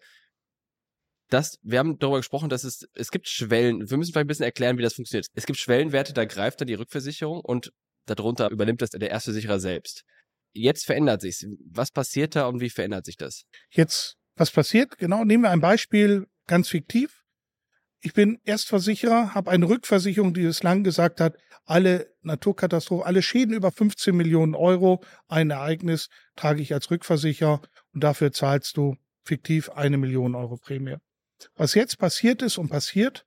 Das, 1.29 1.59
wir 1.61 1.79
haben 1.79 1.99
darüber 1.99 2.17
gesprochen, 2.17 2.49
dass 2.49 2.63
es, 2.63 2.87
es 2.93 3.11
gibt 3.11 3.27
Schwellen, 3.27 3.89
wir 3.89 3.97
müssen 3.97 4.11
vielleicht 4.11 4.25
ein 4.25 4.27
bisschen 4.27 4.45
erklären, 4.45 4.77
wie 4.77 4.83
das 4.83 4.95
funktioniert. 4.95 5.27
Es 5.33 5.45
gibt 5.45 5.59
Schwellenwerte, 5.59 6.13
da 6.13 6.25
greift 6.25 6.61
dann 6.61 6.67
die 6.67 6.73
Rückversicherung 6.73 7.41
und 7.41 7.71
darunter 8.05 8.49
übernimmt 8.49 8.81
das 8.81 8.89
der 8.89 9.11
Erstversicherer 9.11 9.59
selbst. 9.59 10.03
Jetzt 10.53 10.85
verändert 10.85 11.21
sich's. 11.21 11.45
Was 11.71 11.91
passiert 11.91 12.35
da 12.35 12.47
und 12.47 12.59
wie 12.59 12.71
verändert 12.71 13.05
sich 13.05 13.17
das? 13.17 13.43
Jetzt 13.69 14.18
was 14.39 14.51
passiert? 14.51 14.97
Genau, 14.97 15.23
nehmen 15.23 15.43
wir 15.43 15.51
ein 15.51 15.61
Beispiel 15.61 16.27
ganz 16.47 16.69
fiktiv. 16.69 17.23
Ich 18.01 18.13
bin 18.13 18.39
Erstversicherer, 18.45 19.33
habe 19.33 19.51
eine 19.51 19.67
Rückversicherung, 19.67 20.33
die 20.33 20.43
bislang 20.43 20.85
gesagt 20.85 21.19
hat, 21.19 21.35
alle 21.65 22.15
Naturkatastrophen, 22.21 23.05
alle 23.05 23.21
Schäden 23.21 23.53
über 23.53 23.71
15 23.71 24.15
Millionen 24.15 24.55
Euro, 24.55 25.03
ein 25.27 25.49
Ereignis 25.49 26.07
trage 26.37 26.61
ich 26.61 26.73
als 26.73 26.89
Rückversicherer 26.89 27.61
und 27.93 28.03
dafür 28.03 28.31
zahlst 28.31 28.77
du 28.77 28.95
fiktiv 29.23 29.69
eine 29.71 29.97
Million 29.97 30.33
Euro 30.33 30.55
Prämie. 30.55 30.95
Was 31.55 31.73
jetzt 31.73 31.97
passiert 31.97 32.41
ist 32.41 32.57
und 32.57 32.69
passiert, 32.69 33.25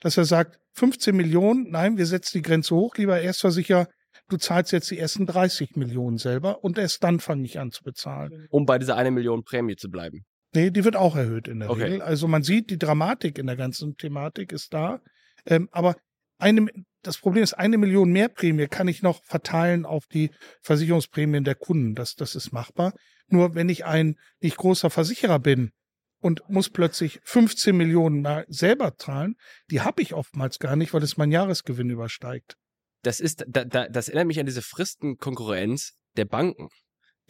dass 0.00 0.16
er 0.16 0.24
sagt, 0.24 0.58
15 0.72 1.14
Millionen, 1.14 1.70
nein, 1.70 1.98
wir 1.98 2.06
setzen 2.06 2.38
die 2.38 2.42
Grenze 2.42 2.74
hoch, 2.74 2.96
lieber 2.96 3.20
Erstversicherer, 3.20 3.88
du 4.28 4.38
zahlst 4.38 4.72
jetzt 4.72 4.90
die 4.90 4.98
ersten 4.98 5.26
30 5.26 5.76
Millionen 5.76 6.18
selber 6.18 6.64
und 6.64 6.78
erst 6.78 7.04
dann 7.04 7.20
fange 7.20 7.44
ich 7.44 7.58
an 7.58 7.70
zu 7.70 7.84
bezahlen. 7.84 8.46
Um 8.50 8.66
bei 8.66 8.78
dieser 8.78 8.96
eine 8.96 9.10
Million 9.10 9.44
Prämie 9.44 9.76
zu 9.76 9.90
bleiben. 9.90 10.24
Nee, 10.54 10.70
die 10.70 10.84
wird 10.84 10.96
auch 10.96 11.16
erhöht 11.16 11.48
in 11.48 11.60
der 11.60 11.70
okay. 11.70 11.82
Regel. 11.82 12.02
Also 12.02 12.28
man 12.28 12.42
sieht, 12.42 12.70
die 12.70 12.78
Dramatik 12.78 13.38
in 13.38 13.46
der 13.46 13.56
ganzen 13.56 13.96
Thematik 13.96 14.52
ist 14.52 14.72
da. 14.72 15.00
Ähm, 15.46 15.68
aber 15.72 15.96
eine, 16.38 16.66
das 17.02 17.18
Problem 17.18 17.42
ist, 17.42 17.54
eine 17.54 17.76
Million 17.76 18.10
mehr 18.10 18.28
Prämie 18.28 18.68
kann 18.68 18.88
ich 18.88 19.02
noch 19.02 19.22
verteilen 19.24 19.84
auf 19.84 20.06
die 20.06 20.30
Versicherungsprämien 20.62 21.44
der 21.44 21.56
Kunden. 21.56 21.94
Das, 21.94 22.14
das 22.14 22.34
ist 22.34 22.52
machbar. 22.52 22.94
Nur 23.26 23.54
wenn 23.54 23.68
ich 23.68 23.84
ein 23.84 24.16
nicht 24.40 24.56
großer 24.56 24.90
Versicherer 24.90 25.38
bin 25.38 25.72
und 26.20 26.48
muss 26.48 26.70
plötzlich 26.70 27.20
15 27.24 27.76
Millionen 27.76 28.22
mal 28.22 28.44
selber 28.48 28.96
zahlen, 28.96 29.36
die 29.70 29.80
habe 29.80 30.02
ich 30.02 30.14
oftmals 30.14 30.58
gar 30.58 30.76
nicht, 30.76 30.94
weil 30.94 31.02
es 31.02 31.16
mein 31.16 31.32
Jahresgewinn 31.32 31.90
übersteigt. 31.90 32.56
Das 33.02 33.20
ist, 33.20 33.44
da, 33.48 33.64
da, 33.64 33.88
das 33.88 34.08
erinnert 34.08 34.28
mich 34.28 34.40
an 34.40 34.46
diese 34.46 34.62
Fristenkonkurrenz 34.62 35.94
der 36.16 36.24
Banken 36.24 36.68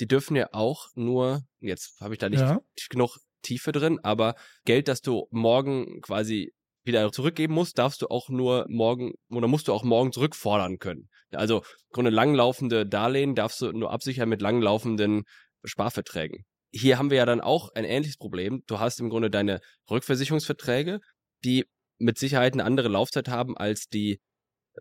die 0.00 0.06
dürfen 0.06 0.36
ja 0.36 0.48
auch 0.52 0.88
nur, 0.94 1.42
jetzt 1.60 2.00
habe 2.00 2.14
ich 2.14 2.18
da 2.18 2.28
nicht 2.28 2.40
ja. 2.40 2.60
genug 2.90 3.18
Tiefe 3.42 3.72
drin, 3.72 4.00
aber 4.02 4.34
Geld, 4.64 4.88
das 4.88 5.02
du 5.02 5.28
morgen 5.30 6.00
quasi 6.00 6.52
wieder 6.84 7.10
zurückgeben 7.12 7.54
musst, 7.54 7.78
darfst 7.78 8.02
du 8.02 8.08
auch 8.08 8.28
nur 8.28 8.66
morgen 8.68 9.12
oder 9.30 9.48
musst 9.48 9.68
du 9.68 9.72
auch 9.72 9.84
morgen 9.84 10.12
zurückfordern 10.12 10.78
können. 10.78 11.08
Also 11.30 11.58
im 11.58 11.92
Grunde 11.92 12.10
langlaufende 12.10 12.86
Darlehen 12.86 13.34
darfst 13.34 13.60
du 13.60 13.72
nur 13.72 13.90
absichern 13.90 14.28
mit 14.28 14.42
langlaufenden 14.42 15.24
Sparverträgen. 15.64 16.44
Hier 16.72 16.98
haben 16.98 17.10
wir 17.10 17.18
ja 17.18 17.26
dann 17.26 17.40
auch 17.40 17.70
ein 17.74 17.84
ähnliches 17.84 18.16
Problem. 18.16 18.62
Du 18.66 18.80
hast 18.80 19.00
im 19.00 19.08
Grunde 19.08 19.30
deine 19.30 19.60
Rückversicherungsverträge, 19.90 21.00
die 21.44 21.66
mit 21.98 22.18
Sicherheit 22.18 22.54
eine 22.54 22.64
andere 22.64 22.88
Laufzeit 22.88 23.28
haben 23.28 23.56
als 23.56 23.88
die 23.88 24.20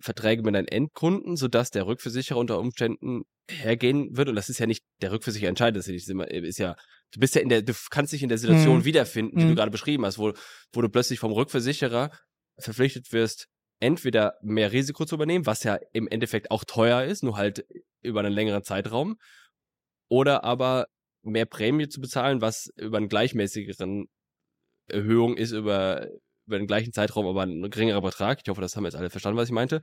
Verträge 0.02 0.44
mit 0.44 0.56
deinen 0.56 0.68
Endkunden, 0.68 1.36
sodass 1.36 1.70
der 1.70 1.86
Rückversicherer 1.86 2.40
unter 2.40 2.60
Umständen 2.60 3.24
hergehen 3.50 4.16
wird. 4.16 4.30
Und 4.30 4.36
das 4.36 4.50
ist 4.50 4.60
ja 4.60 4.66
nicht 4.66 4.84
der 5.02 5.12
Rückversicherer 5.12 5.50
entscheidet, 5.50 5.78
das 5.78 5.88
ist, 5.88 6.10
immer, 6.10 6.30
ist 6.30 6.60
ja, 6.60 6.76
du 7.12 7.20
bist 7.20 7.36
ja 7.36 7.42
in 7.42 7.50
der, 7.50 7.62
du 7.62 7.74
kannst 7.90 8.14
dich 8.14 8.24
in 8.24 8.30
der 8.30 8.38
Situation 8.38 8.80
mhm. 8.80 8.86
wiederfinden, 8.86 9.38
die 9.38 9.46
mhm. 9.46 9.50
du 9.50 9.56
gerade 9.56 9.72
beschrieben 9.72 10.06
hast, 10.06 10.18
wo, 10.18 10.34
wo 10.74 10.82
du 10.82 10.90
plötzlich 10.90 11.20
vom 11.20 11.32
Rückversicherer 11.32 12.12
verpflichtet 12.58 13.12
wirst, 13.12 13.48
entweder 13.80 14.36
mehr 14.42 14.72
Risiko 14.72 15.06
zu 15.06 15.16
übernehmen, 15.16 15.46
was 15.46 15.64
ja 15.64 15.78
im 15.92 16.08
Endeffekt 16.08 16.52
auch 16.52 16.64
teuer 16.64 17.04
ist, 17.04 17.24
nur 17.24 17.38
halt 17.38 17.66
über 18.02 18.22
einen 18.22 18.34
längeren 18.34 18.64
Zeitraum, 18.64 19.18
oder 20.10 20.44
aber 20.44 20.86
mehr 21.24 21.46
Prämie 21.46 21.88
zu 21.88 22.00
bezahlen, 22.02 22.42
was 22.42 22.70
über 22.78 22.98
einen 22.98 23.10
gleichmäßigeren 23.10 24.08
Erhöhung 24.88 25.38
ist 25.38 25.52
über, 25.52 26.08
über 26.46 26.58
den 26.58 26.68
gleichen 26.68 26.94
Zeitraum, 26.94 27.26
aber 27.26 27.44
ein 27.44 27.70
geringerer 27.70 28.02
Betrag. 28.02 28.40
Ich 28.44 28.50
hoffe, 28.50 28.62
das 28.62 28.76
haben 28.76 28.86
jetzt 28.86 28.96
alle 28.96 29.10
verstanden, 29.10 29.38
was 29.38 29.50
ich 29.50 29.54
meinte. 29.54 29.82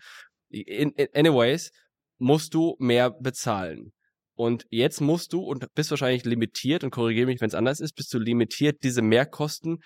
In, 0.48 0.90
in, 0.90 1.08
anyways, 1.14 1.70
musst 2.18 2.54
du 2.54 2.76
mehr 2.78 3.10
bezahlen. 3.10 3.92
Und 4.34 4.66
jetzt 4.70 5.00
musst 5.00 5.32
du 5.32 5.40
und 5.40 5.66
bist 5.74 5.90
wahrscheinlich 5.90 6.24
limitiert 6.24 6.82
und 6.82 6.90
korrigiere 6.90 7.26
mich, 7.26 7.40
wenn 7.40 7.48
es 7.48 7.54
anders 7.54 7.80
ist, 7.80 7.94
bist 7.94 8.12
du 8.14 8.18
limitiert, 8.18 8.82
diese 8.82 9.02
Mehrkosten 9.02 9.78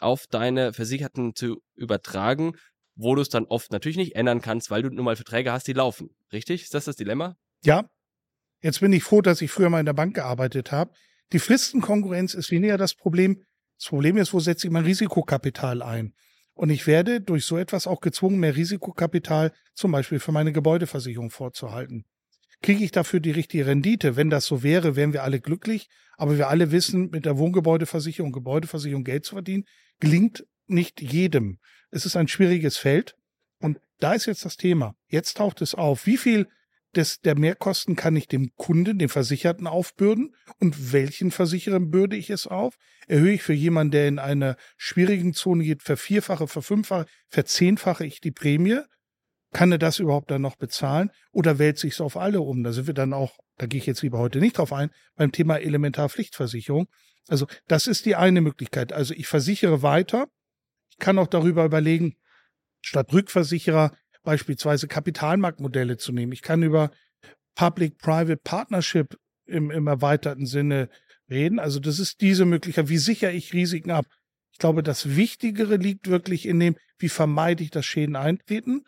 auf 0.00 0.26
deine 0.28 0.72
Versicherten 0.72 1.34
zu 1.34 1.58
übertragen, 1.76 2.52
wo 2.94 3.14
du 3.14 3.22
es 3.22 3.28
dann 3.28 3.44
oft 3.44 3.70
natürlich 3.70 3.96
nicht 3.96 4.16
ändern 4.16 4.40
kannst, 4.40 4.70
weil 4.70 4.82
du 4.82 4.90
nun 4.90 5.04
mal 5.04 5.16
Verträge 5.16 5.52
hast, 5.52 5.68
die 5.68 5.72
laufen. 5.72 6.10
Richtig? 6.32 6.62
Ist 6.62 6.74
das 6.74 6.86
das 6.86 6.96
Dilemma? 6.96 7.36
Ja. 7.64 7.88
Jetzt 8.60 8.80
bin 8.80 8.92
ich 8.92 9.02
froh, 9.02 9.22
dass 9.22 9.40
ich 9.40 9.50
früher 9.50 9.70
mal 9.70 9.80
in 9.80 9.86
der 9.86 9.92
Bank 9.92 10.14
gearbeitet 10.14 10.72
habe. 10.72 10.92
Die 11.32 11.38
Fristenkonkurrenz 11.38 12.34
ist 12.34 12.50
weniger 12.50 12.76
das 12.76 12.94
Problem. 12.94 13.42
Das 13.82 13.88
Problem 13.88 14.16
ist, 14.16 14.32
wo 14.32 14.38
setze 14.38 14.68
ich 14.68 14.72
mein 14.72 14.84
Risikokapital 14.84 15.82
ein? 15.82 16.14
Und 16.54 16.70
ich 16.70 16.86
werde 16.86 17.20
durch 17.20 17.44
so 17.44 17.58
etwas 17.58 17.88
auch 17.88 18.00
gezwungen, 18.00 18.38
mehr 18.38 18.54
Risikokapital 18.54 19.52
zum 19.74 19.90
Beispiel 19.90 20.20
für 20.20 20.30
meine 20.30 20.52
Gebäudeversicherung 20.52 21.30
vorzuhalten. 21.30 22.04
Kriege 22.62 22.84
ich 22.84 22.92
dafür 22.92 23.18
die 23.18 23.32
richtige 23.32 23.66
Rendite? 23.66 24.14
Wenn 24.14 24.30
das 24.30 24.46
so 24.46 24.62
wäre, 24.62 24.94
wären 24.94 25.12
wir 25.12 25.24
alle 25.24 25.40
glücklich. 25.40 25.88
Aber 26.16 26.38
wir 26.38 26.48
alle 26.48 26.70
wissen, 26.70 27.10
mit 27.10 27.26
der 27.26 27.38
Wohngebäudeversicherung, 27.38 28.30
Gebäudeversicherung 28.30 29.02
Geld 29.02 29.24
zu 29.24 29.34
verdienen, 29.34 29.64
gelingt 29.98 30.46
nicht 30.68 31.02
jedem. 31.02 31.58
Es 31.90 32.06
ist 32.06 32.14
ein 32.14 32.28
schwieriges 32.28 32.76
Feld. 32.76 33.16
Und 33.58 33.80
da 33.98 34.12
ist 34.12 34.26
jetzt 34.26 34.44
das 34.44 34.56
Thema. 34.56 34.94
Jetzt 35.08 35.38
taucht 35.38 35.60
es 35.60 35.74
auf. 35.74 36.06
Wie 36.06 36.18
viel 36.18 36.46
des, 36.96 37.20
der 37.20 37.38
Mehrkosten 37.38 37.96
kann 37.96 38.16
ich 38.16 38.28
dem 38.28 38.54
Kunden, 38.56 38.98
dem 38.98 39.08
Versicherten 39.08 39.66
aufbürden 39.66 40.34
und 40.60 40.92
welchen 40.92 41.30
Versicherern 41.30 41.90
bürde 41.90 42.16
ich 42.16 42.30
es 42.30 42.46
auf? 42.46 42.76
Erhöhe 43.08 43.34
ich 43.34 43.42
für 43.42 43.52
jemanden, 43.52 43.92
der 43.92 44.08
in 44.08 44.18
einer 44.18 44.56
schwierigen 44.76 45.34
Zone 45.34 45.64
geht, 45.64 45.82
vervierfache, 45.82 46.48
verfünffache, 46.48 47.06
verzehnfache 47.28 48.06
ich 48.06 48.20
die 48.20 48.30
Prämie? 48.30 48.80
Kann 49.52 49.72
er 49.72 49.78
das 49.78 49.98
überhaupt 49.98 50.30
dann 50.30 50.42
noch 50.42 50.56
bezahlen 50.56 51.10
oder 51.30 51.58
wälze 51.58 51.86
ich 51.86 51.94
es 51.94 52.00
auf 52.00 52.16
alle 52.16 52.40
um? 52.40 52.62
Da 52.62 52.72
sind 52.72 52.86
wir 52.86 52.94
dann 52.94 53.12
auch, 53.12 53.38
da 53.58 53.66
gehe 53.66 53.78
ich 53.78 53.86
jetzt 53.86 54.02
lieber 54.02 54.18
heute 54.18 54.38
nicht 54.38 54.58
drauf 54.58 54.72
ein, 54.72 54.90
beim 55.14 55.32
Thema 55.32 55.58
Elementarpflichtversicherung. 55.58 56.88
Also 57.28 57.46
das 57.68 57.86
ist 57.86 58.06
die 58.06 58.16
eine 58.16 58.40
Möglichkeit. 58.40 58.92
Also 58.92 59.14
ich 59.14 59.26
versichere 59.26 59.82
weiter. 59.82 60.28
Ich 60.90 60.98
kann 60.98 61.18
auch 61.18 61.26
darüber 61.26 61.64
überlegen, 61.64 62.16
statt 62.80 63.12
Rückversicherer 63.12 63.96
beispielsweise 64.22 64.88
Kapitalmarktmodelle 64.88 65.96
zu 65.96 66.12
nehmen. 66.12 66.32
Ich 66.32 66.42
kann 66.42 66.62
über 66.62 66.90
Public-Private 67.54 68.40
Partnership 68.42 69.16
im, 69.46 69.70
im 69.70 69.86
erweiterten 69.86 70.46
Sinne 70.46 70.88
reden. 71.28 71.58
Also 71.58 71.80
das 71.80 71.98
ist 71.98 72.20
diese 72.20 72.44
Möglichkeit. 72.44 72.88
Wie 72.88 72.98
sichere 72.98 73.32
ich 73.32 73.52
Risiken 73.52 73.90
ab? 73.90 74.06
Ich 74.52 74.58
glaube, 74.58 74.82
das 74.82 75.16
Wichtigere 75.16 75.76
liegt 75.76 76.08
wirklich 76.08 76.46
in 76.46 76.60
dem, 76.60 76.76
wie 76.98 77.08
vermeide 77.08 77.64
ich, 77.64 77.70
dass 77.70 77.86
Schäden 77.86 78.16
eintreten. 78.16 78.84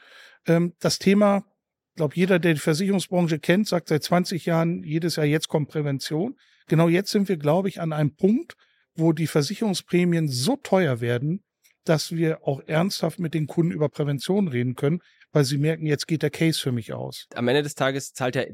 Ähm, 0.46 0.74
das 0.78 0.98
Thema, 0.98 1.44
ich 1.90 1.96
glaube, 1.96 2.14
jeder, 2.16 2.38
der 2.38 2.54
die 2.54 2.60
Versicherungsbranche 2.60 3.38
kennt, 3.38 3.66
sagt 3.66 3.88
seit 3.88 4.02
20 4.02 4.46
Jahren 4.46 4.82
jedes 4.82 5.16
Jahr, 5.16 5.26
jetzt 5.26 5.48
kommt 5.48 5.70
Prävention. 5.70 6.36
Genau 6.66 6.88
jetzt 6.88 7.10
sind 7.10 7.28
wir, 7.28 7.36
glaube 7.36 7.68
ich, 7.68 7.80
an 7.80 7.92
einem 7.92 8.14
Punkt, 8.14 8.54
wo 8.94 9.12
die 9.12 9.26
Versicherungsprämien 9.26 10.28
so 10.28 10.56
teuer 10.56 11.00
werden, 11.00 11.42
dass 11.84 12.12
wir 12.12 12.46
auch 12.46 12.62
ernsthaft 12.66 13.18
mit 13.18 13.34
den 13.34 13.46
Kunden 13.46 13.72
über 13.72 13.88
Prävention 13.88 14.48
reden 14.48 14.74
können, 14.74 15.00
weil 15.34 15.44
sie 15.44 15.58
merken, 15.58 15.86
jetzt 15.86 16.06
geht 16.06 16.22
der 16.22 16.30
Case 16.30 16.60
für 16.60 16.72
mich 16.72 16.92
aus. 16.92 17.26
Am 17.34 17.48
Ende 17.48 17.62
des 17.62 17.74
Tages 17.74 18.12
zahlt 18.12 18.36
ja 18.36 18.44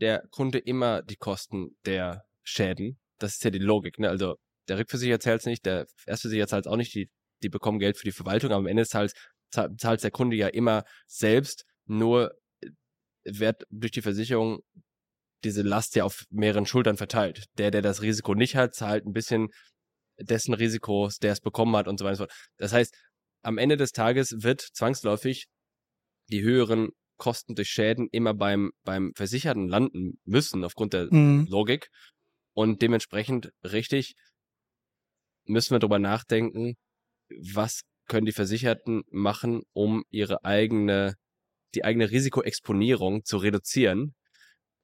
der 0.00 0.22
Kunde 0.30 0.58
immer 0.58 1.02
die 1.02 1.16
Kosten 1.16 1.76
der 1.86 2.24
Schäden. 2.42 3.00
Das 3.18 3.34
ist 3.34 3.44
ja 3.44 3.50
die 3.50 3.58
Logik. 3.58 3.98
Ne? 3.98 4.10
Also 4.10 4.36
der 4.68 4.78
Rückversicherer 4.78 5.18
zahlt 5.18 5.40
es 5.40 5.46
nicht, 5.46 5.64
der 5.64 5.86
Erstversicherer 6.06 6.46
zahlt 6.46 6.66
es 6.66 6.70
auch 6.70 6.76
nicht, 6.76 6.94
die, 6.94 7.10
die 7.42 7.48
bekommen 7.48 7.78
Geld 7.78 7.96
für 7.96 8.04
die 8.04 8.12
Verwaltung, 8.12 8.50
aber 8.50 8.58
am 8.58 8.66
Ende 8.66 8.82
des 8.82 8.90
Tages 8.90 9.14
zahlt 9.50 10.04
der 10.04 10.10
Kunde 10.10 10.36
ja 10.36 10.48
immer 10.48 10.84
selbst, 11.06 11.64
nur 11.86 12.34
äh, 12.60 12.68
wird 13.24 13.64
durch 13.70 13.92
die 13.92 14.02
Versicherung 14.02 14.60
diese 15.44 15.62
Last 15.62 15.96
ja 15.96 16.04
auf 16.04 16.26
mehreren 16.28 16.66
Schultern 16.66 16.98
verteilt. 16.98 17.46
Der, 17.56 17.70
der 17.70 17.80
das 17.80 18.02
Risiko 18.02 18.34
nicht 18.34 18.54
hat, 18.54 18.74
zahlt 18.74 19.06
ein 19.06 19.14
bisschen 19.14 19.48
dessen 20.18 20.52
Risikos, 20.52 21.18
der 21.18 21.32
es 21.32 21.40
bekommen 21.40 21.74
hat 21.74 21.88
und 21.88 21.98
so 21.98 22.04
weiter 22.04 22.12
und 22.12 22.16
so 22.16 22.24
fort. 22.24 22.50
Das 22.58 22.72
heißt, 22.74 22.94
am 23.42 23.56
Ende 23.56 23.78
des 23.78 23.92
Tages 23.92 24.34
wird 24.42 24.60
zwangsläufig 24.60 25.46
die 26.30 26.42
höheren 26.42 26.90
Kosten 27.16 27.54
durch 27.54 27.68
Schäden 27.68 28.08
immer 28.12 28.32
beim, 28.34 28.70
beim 28.84 29.12
Versicherten 29.16 29.68
landen 29.68 30.20
müssen, 30.24 30.64
aufgrund 30.64 30.92
der 30.92 31.12
mhm. 31.12 31.46
Logik. 31.48 31.88
Und 32.54 32.80
dementsprechend 32.82 33.50
richtig 33.64 34.14
müssen 35.44 35.72
wir 35.72 35.78
darüber 35.78 35.98
nachdenken, 35.98 36.74
was 37.28 37.82
können 38.06 38.26
die 38.26 38.32
Versicherten 38.32 39.02
machen, 39.10 39.62
um 39.72 40.04
ihre 40.10 40.44
eigene, 40.44 41.14
die 41.74 41.84
eigene 41.84 42.10
Risikoexponierung 42.10 43.24
zu 43.24 43.36
reduzieren. 43.36 44.14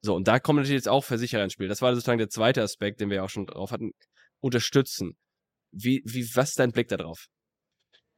So, 0.02 0.14
und 0.14 0.28
da 0.28 0.38
kommen 0.38 0.58
natürlich 0.58 0.80
jetzt 0.80 0.88
auch 0.88 1.04
Versicherer 1.04 1.44
ins 1.44 1.54
Spiel. 1.54 1.68
Das 1.68 1.80
war 1.80 1.94
sozusagen 1.94 2.18
der 2.18 2.28
zweite 2.28 2.62
Aspekt, 2.62 3.00
den 3.00 3.10
wir 3.10 3.24
auch 3.24 3.30
schon 3.30 3.46
drauf 3.46 3.70
hatten. 3.70 3.92
Unterstützen. 4.40 5.16
Wie, 5.72 6.02
wie, 6.04 6.28
was 6.34 6.50
ist 6.50 6.58
dein 6.58 6.72
Blick 6.72 6.88
darauf? 6.88 7.26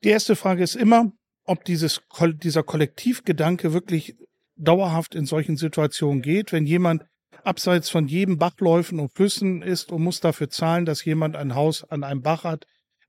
Die 0.02 0.08
erste 0.08 0.34
Frage 0.34 0.64
ist 0.64 0.74
immer, 0.74 1.12
ob 1.46 1.64
dieses, 1.64 2.02
dieser 2.42 2.62
Kollektivgedanke 2.62 3.72
wirklich 3.72 4.16
dauerhaft 4.56 5.14
in 5.14 5.26
solchen 5.26 5.56
Situationen 5.56 6.22
geht. 6.22 6.52
Wenn 6.52 6.66
jemand 6.66 7.04
abseits 7.44 7.88
von 7.88 8.08
jedem 8.08 8.38
Bachläufen 8.38 8.98
und 8.98 9.12
Flüssen 9.12 9.62
ist 9.62 9.92
und 9.92 10.02
muss 10.02 10.20
dafür 10.20 10.50
zahlen, 10.50 10.84
dass 10.84 11.04
jemand 11.04 11.36
ein 11.36 11.54
Haus 11.54 11.84
an 11.84 12.02
einem 12.02 12.22
Bach 12.22 12.44
hat, 12.44 12.66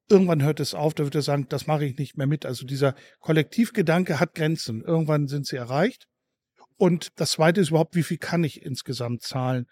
irgendwann 0.10 0.44
hört 0.44 0.60
es 0.60 0.74
auf, 0.74 0.94
da 0.94 1.04
wird 1.04 1.16
er 1.16 1.22
sagen, 1.22 1.48
das 1.50 1.68
mache 1.68 1.86
ich 1.86 1.98
nicht 1.98 2.18
mehr 2.18 2.28
mit. 2.28 2.46
Also 2.46 2.66
dieser 2.66 2.96
Kollektivgedanke 3.20 4.20
hat 4.20 4.36
Grenzen. 4.36 4.84
Irgendwann 4.84 5.28
sind 5.28 5.48
sie 5.48 5.58
erreicht. 5.58 6.08
Und 6.78 7.20
das 7.20 7.32
Zweite 7.32 7.62
ist 7.62 7.70
überhaupt, 7.70 7.96
wie 7.96 8.04
viel 8.04 8.18
kann 8.18 8.44
ich 8.44 8.62
insgesamt 8.62 9.24
zahlen? 9.24 9.66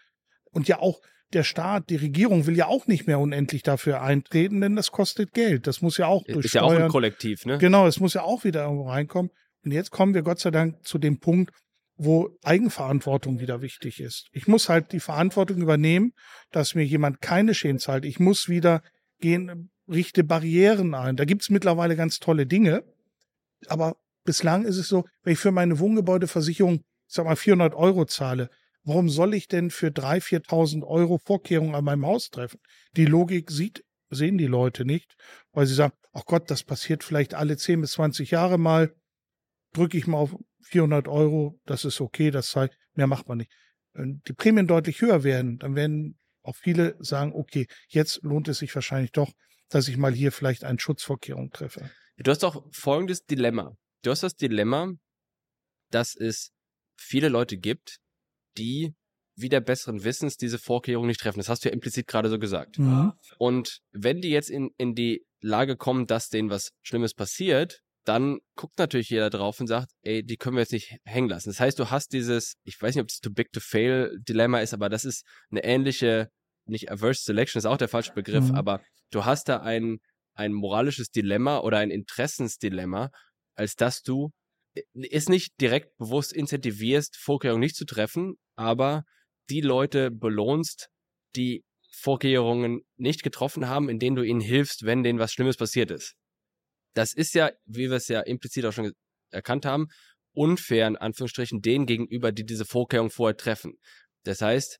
Und 0.51 0.67
ja 0.67 0.79
auch 0.79 1.01
der 1.34 1.44
Staat, 1.44 1.89
die 1.89 1.96
Regierung 1.96 2.46
will 2.46 2.55
ja 2.55 2.67
auch 2.67 2.88
nicht 2.88 3.08
mehr 3.08 3.20
unendlich 3.20 3.63
dafür 3.63 4.01
eintreten, 4.01 4.62
denn 4.62 4.75
das 4.75 4.91
kostet 4.91 5.34
Geld. 5.34 5.67
Das 5.67 5.82
muss 5.82 5.98
ja 5.98 6.08
auch 6.08 6.24
durch 6.24 6.46
Ist 6.46 6.53
ja 6.53 6.62
auch 6.62 6.72
ein 6.72 6.88
Kollektiv, 6.88 7.46
ne? 7.46 7.58
Genau, 7.58 7.88
es 7.88 8.00
muss 8.00 8.13
ja 8.13 8.24
auch 8.24 8.44
wieder 8.44 8.63
irgendwo 8.63 8.89
reinkommen. 8.89 9.32
Und 9.63 9.72
jetzt 9.72 9.91
kommen 9.91 10.13
wir 10.13 10.22
Gott 10.22 10.39
sei 10.39 10.51
Dank 10.51 10.86
zu 10.86 10.98
dem 10.98 11.20
Punkt, 11.20 11.51
wo 11.98 12.29
Eigenverantwortung 12.44 13.39
wieder 13.39 13.62
wichtig 13.62 14.00
ist. 14.00 14.27
Ich 14.32 14.48
muss 14.48 14.70
halt 14.70 14.91
die 14.91 15.00
Verantwortung 15.00 15.62
übernehmen, 15.62 16.13
dass 16.51 16.75
mir 16.75 16.84
jemand 16.84 17.22
keine 17.22 17.53
Schäden 17.53 17.79
zahlt. 17.79 18.05
Ich 18.05 18.20
muss 18.20 18.50
wieder 18.50 18.84
gehen, 19.20 19.72
richte 19.88 20.24
Barrieren 20.24 20.94
ein. 20.94 21.15
Da 21.15 21.25
gibt's 21.25 21.50
mittlerweile 21.50 21.96
ganz 21.96 22.20
tolle 22.20 22.46
Dinge. 22.46 22.84
Aber 23.67 23.96
bislang 24.24 24.65
ist 24.65 24.77
es 24.77 24.88
so, 24.88 25.05
wenn 25.24 25.34
ich 25.34 25.39
für 25.39 25.51
meine 25.51 25.79
Wohngebäudeversicherung, 25.79 26.75
ich 26.75 27.13
sag 27.13 27.25
mal, 27.25 27.36
400 27.36 27.74
Euro 27.75 28.05
zahle, 28.05 28.50
warum 28.85 29.09
soll 29.09 29.33
ich 29.33 29.47
denn 29.47 29.71
für 29.71 29.87
3.000, 29.87 30.45
4.000 30.47 30.83
Euro 30.87 31.17
Vorkehrungen 31.17 31.75
an 31.75 31.83
meinem 31.83 32.05
Haus 32.05 32.29
treffen? 32.29 32.59
Die 32.95 33.05
Logik 33.05 33.51
sieht, 33.51 33.83
sehen 34.09 34.37
die 34.37 34.47
Leute 34.47 34.85
nicht, 34.85 35.15
weil 35.51 35.65
sie 35.65 35.73
sagen, 35.73 35.93
ach 36.13 36.25
Gott, 36.25 36.49
das 36.49 36.63
passiert 36.63 37.03
vielleicht 37.03 37.33
alle 37.33 37.57
10 37.57 37.81
bis 37.81 37.91
20 37.93 38.31
Jahre 38.31 38.57
mal, 38.57 38.95
drücke 39.73 39.97
ich 39.97 40.07
mal 40.07 40.17
auf 40.17 40.35
400 40.61 41.07
Euro, 41.07 41.59
das 41.65 41.85
ist 41.85 41.99
okay, 41.99 42.31
das 42.31 42.49
zeigt, 42.49 42.77
mehr 42.93 43.07
macht 43.07 43.27
man 43.27 43.39
nicht. 43.39 43.51
Wenn 43.93 44.21
die 44.27 44.33
Prämien 44.33 44.67
deutlich 44.67 45.01
höher 45.01 45.23
werden, 45.23 45.57
dann 45.57 45.75
werden 45.75 46.17
auch 46.43 46.55
viele 46.55 46.95
sagen, 46.99 47.33
okay, 47.33 47.67
jetzt 47.87 48.21
lohnt 48.23 48.47
es 48.47 48.59
sich 48.59 48.73
wahrscheinlich 48.73 49.11
doch, 49.11 49.31
dass 49.69 49.87
ich 49.87 49.97
mal 49.97 50.13
hier 50.13 50.31
vielleicht 50.31 50.63
eine 50.63 50.79
Schutzvorkehrung 50.79 51.49
treffe. 51.49 51.89
Du 52.17 52.31
hast 52.31 52.43
auch 52.43 52.65
folgendes 52.71 53.25
Dilemma. 53.25 53.75
Du 54.03 54.11
hast 54.11 54.23
das 54.23 54.35
Dilemma, 54.35 54.93
dass 55.91 56.15
es 56.15 56.51
viele 56.95 57.29
Leute 57.29 57.57
gibt, 57.57 57.99
die 58.57 58.93
wieder 59.38 59.59
besseren 59.59 60.03
Wissens 60.03 60.38
diese 60.38 60.59
Vorkehrungen 60.59 61.07
nicht 61.07 61.19
treffen. 61.19 61.39
Das 61.39 61.50
hast 61.50 61.65
du 61.65 61.69
ja 61.69 61.74
implizit 61.74 62.07
gerade 62.07 62.29
so 62.29 62.39
gesagt. 62.39 62.79
Mhm. 62.79 63.13
Und 63.38 63.81
wenn 63.91 64.21
die 64.21 64.29
jetzt 64.29 64.50
in, 64.50 64.71
in 64.77 64.95
die 64.95 65.25
Lage 65.41 65.75
kommen, 65.75 66.07
dass 66.07 66.29
denen 66.29 66.50
was 66.50 66.71
Schlimmes 66.81 67.13
passiert, 67.13 67.81
dann 68.05 68.39
guckt 68.55 68.77
natürlich 68.77 69.09
jeder 69.09 69.29
drauf 69.29 69.59
und 69.59 69.67
sagt, 69.67 69.91
ey, 70.03 70.24
die 70.24 70.38
können 70.38 70.55
wir 70.55 70.62
jetzt 70.62 70.71
nicht 70.71 70.95
hängen 71.05 71.27
lassen. 71.27 71.50
Das 71.50 71.59
heißt, 71.59 71.77
du 71.79 71.89
hast 71.89 72.13
dieses, 72.13 72.55
ich 72.63 72.79
weiß 72.79 72.95
nicht, 72.95 73.01
ob 73.01 73.09
es 73.09 73.19
too 73.19 73.31
big 73.31 73.51
to 73.51 73.59
fail 73.59 74.15
Dilemma 74.19 74.59
ist, 74.59 74.74
aber 74.74 74.89
das 74.89 75.05
ist 75.05 75.25
eine 75.50 75.63
ähnliche, 75.63 76.29
nicht 76.65 76.91
Averse 76.91 77.24
Selection 77.24 77.59
ist 77.59 77.65
auch 77.65 77.77
der 77.77 77.88
falsche 77.88 78.13
Begriff, 78.13 78.50
mhm. 78.50 78.55
aber 78.55 78.81
du 79.12 79.25
hast 79.25 79.50
da 79.50 79.62
ein, 79.62 79.97
ein 80.35 80.53
moralisches 80.53 81.09
Dilemma 81.09 81.59
oder 81.59 81.79
ein 81.79 81.89
Interessensdilemma, 81.89 83.09
als 83.55 83.75
dass 83.75 84.01
du 84.01 84.31
ist 84.94 85.29
nicht 85.29 85.60
direkt 85.62 85.98
bewusst 85.98 86.34
incentivierst, 86.34 87.17
Vorkehrungen 87.17 87.62
nicht 87.62 87.75
zu 87.75 87.86
treffen, 87.86 88.36
aber 88.55 89.03
die 89.50 89.62
Leute 89.62 90.12
belohnst, 90.12 90.89
die 91.36 91.63
Vorkehrungen 91.91 92.82
nicht 92.98 93.24
getroffen 93.24 93.67
haben, 93.67 93.89
in 93.89 94.00
denen 94.00 94.15
du 94.15 94.24
ihnen 94.24 94.41
hilfst, 94.41 94.86
wenn 94.86 95.03
denen 95.03 95.20
was 95.20 95.32
Schlimmes 95.32 95.58
passiert 95.58 95.91
ist. 95.91 96.15
Das 96.94 97.13
ist 97.13 97.34
ja, 97.34 97.51
wie 97.65 97.89
wir 97.89 97.98
es 97.98 98.08
ja 98.08 98.22
implizit 98.22 98.65
auch 98.65 98.74
schon 98.74 98.91
erkannt 99.32 99.65
haben, 99.65 99.88
unfair 100.34 100.88
in 100.88 100.98
Anführungsstrichen 100.98 101.62
denen 101.62 101.86
gegenüber, 101.86 102.32
die 102.32 102.46
diese 102.46 102.65
Vorkehrungen 102.65 103.12
vorher 103.12 103.38
treffen. 103.38 103.77
Das 104.24 104.41
heißt, 104.41 104.79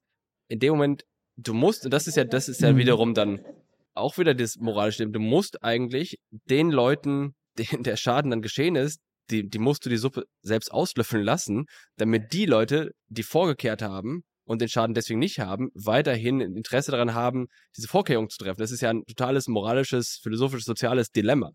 in 0.50 0.60
dem 0.60 0.74
Moment, 0.74 1.04
du 1.38 1.54
musst, 1.54 1.86
und 1.86 1.92
das 1.92 2.08
ist 2.08 2.18
ja, 2.18 2.24
das 2.24 2.50
ist 2.50 2.62
ja 2.62 2.74
mhm. 2.74 2.78
wiederum 2.78 3.14
dann 3.14 3.46
auch 3.94 4.18
wieder 4.18 4.36
das 4.36 4.58
moralische, 4.58 5.08
du 5.08 5.20
musst 5.20 5.64
eigentlich 5.64 6.18
den 6.32 6.70
Leuten, 6.70 7.36
denen 7.58 7.84
der 7.84 7.96
Schaden 7.96 8.32
dann 8.32 8.42
geschehen 8.42 8.76
ist, 8.76 9.00
die, 9.30 9.50
die 9.50 9.60
musst 9.60 9.86
du 9.86 9.90
die 9.90 9.98
Suppe 9.98 10.26
selbst 10.42 10.72
auslöffeln 10.72 11.24
lassen, 11.24 11.66
damit 11.98 12.34
die 12.34 12.46
Leute, 12.46 12.92
die 13.08 13.24
vorgekehrt 13.24 13.82
haben 13.82 14.24
und 14.46 14.62
den 14.62 14.70
Schaden 14.70 14.94
deswegen 14.94 15.20
nicht 15.20 15.40
haben, 15.40 15.70
weiterhin 15.74 16.42
ein 16.42 16.56
Interesse 16.56 16.92
daran 16.92 17.14
haben, 17.14 17.48
diese 17.76 17.88
Vorkehrung 17.88 18.30
zu 18.30 18.38
treffen. 18.38 18.60
Das 18.60 18.72
ist 18.72 18.82
ja 18.82 18.90
ein 18.90 19.04
totales 19.06 19.48
moralisches, 19.48 20.20
philosophisches, 20.22 20.66
soziales 20.66 21.12
Dilemma. 21.12 21.52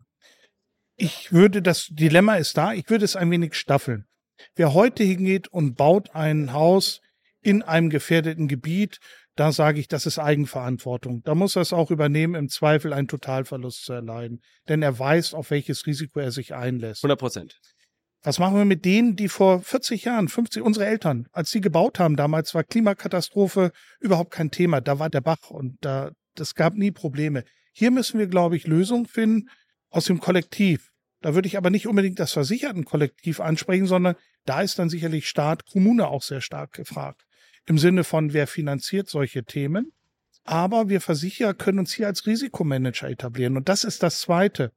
Ich 0.96 1.32
würde, 1.32 1.62
das 1.62 1.88
Dilemma 1.90 2.36
ist 2.36 2.56
da, 2.56 2.72
ich 2.74 2.90
würde 2.90 3.04
es 3.04 3.16
ein 3.16 3.30
wenig 3.30 3.54
staffeln. 3.54 4.06
Wer 4.54 4.74
heute 4.74 5.04
hingeht 5.04 5.48
und 5.48 5.76
baut 5.76 6.14
ein 6.14 6.52
Haus 6.52 7.00
in 7.42 7.62
einem 7.62 7.90
gefährdeten 7.90 8.48
Gebiet, 8.48 8.98
da 9.36 9.52
sage 9.52 9.80
ich, 9.80 9.88
das 9.88 10.06
ist 10.06 10.18
Eigenverantwortung. 10.18 11.22
Da 11.22 11.34
muss 11.34 11.56
er 11.56 11.62
es 11.62 11.72
auch 11.72 11.90
übernehmen, 11.90 12.34
im 12.34 12.48
Zweifel 12.48 12.92
einen 12.92 13.08
Totalverlust 13.08 13.84
zu 13.84 13.92
erleiden. 13.94 14.42
Denn 14.68 14.82
er 14.82 14.98
weiß, 14.98 15.34
auf 15.34 15.50
welches 15.50 15.86
Risiko 15.86 16.20
er 16.20 16.30
sich 16.30 16.54
einlässt. 16.54 17.02
100 17.02 17.18
Prozent. 17.18 17.60
Was 18.22 18.38
machen 18.38 18.56
wir 18.56 18.66
mit 18.66 18.84
denen, 18.84 19.16
die 19.16 19.28
vor 19.28 19.62
40 19.62 20.04
Jahren, 20.04 20.28
50, 20.28 20.62
unsere 20.62 20.84
Eltern, 20.84 21.26
als 21.32 21.50
sie 21.50 21.62
gebaut 21.62 21.98
haben, 21.98 22.16
damals 22.16 22.54
war 22.54 22.64
Klimakatastrophe 22.64 23.72
überhaupt 23.98 24.30
kein 24.30 24.50
Thema. 24.50 24.82
Da 24.82 24.98
war 24.98 25.08
der 25.08 25.22
Bach 25.22 25.48
und 25.48 25.78
da, 25.80 26.10
das 26.34 26.54
gab 26.54 26.74
nie 26.74 26.90
Probleme. 26.90 27.44
Hier 27.72 27.90
müssen 27.90 28.18
wir, 28.18 28.26
glaube 28.26 28.56
ich, 28.56 28.66
Lösungen 28.66 29.06
finden 29.06 29.48
aus 29.88 30.04
dem 30.04 30.20
Kollektiv. 30.20 30.90
Da 31.22 31.34
würde 31.34 31.48
ich 31.48 31.56
aber 31.56 31.70
nicht 31.70 31.86
unbedingt 31.86 32.18
das 32.18 32.32
Versichertenkollektiv 32.32 33.40
ansprechen, 33.40 33.86
sondern 33.86 34.16
da 34.44 34.60
ist 34.60 34.78
dann 34.78 34.90
sicherlich 34.90 35.26
Staat, 35.26 35.64
Kommune 35.64 36.08
auch 36.08 36.22
sehr 36.22 36.42
stark 36.42 36.72
gefragt 36.72 37.24
im 37.70 37.78
Sinne 37.78 38.02
von, 38.02 38.32
wer 38.32 38.48
finanziert 38.48 39.08
solche 39.08 39.44
Themen. 39.44 39.92
Aber 40.42 40.88
wir 40.88 41.00
Versicherer 41.00 41.54
können 41.54 41.78
uns 41.78 41.92
hier 41.92 42.08
als 42.08 42.26
Risikomanager 42.26 43.08
etablieren. 43.08 43.56
Und 43.56 43.68
das 43.68 43.84
ist 43.84 44.02
das 44.02 44.20
Zweite. 44.20 44.72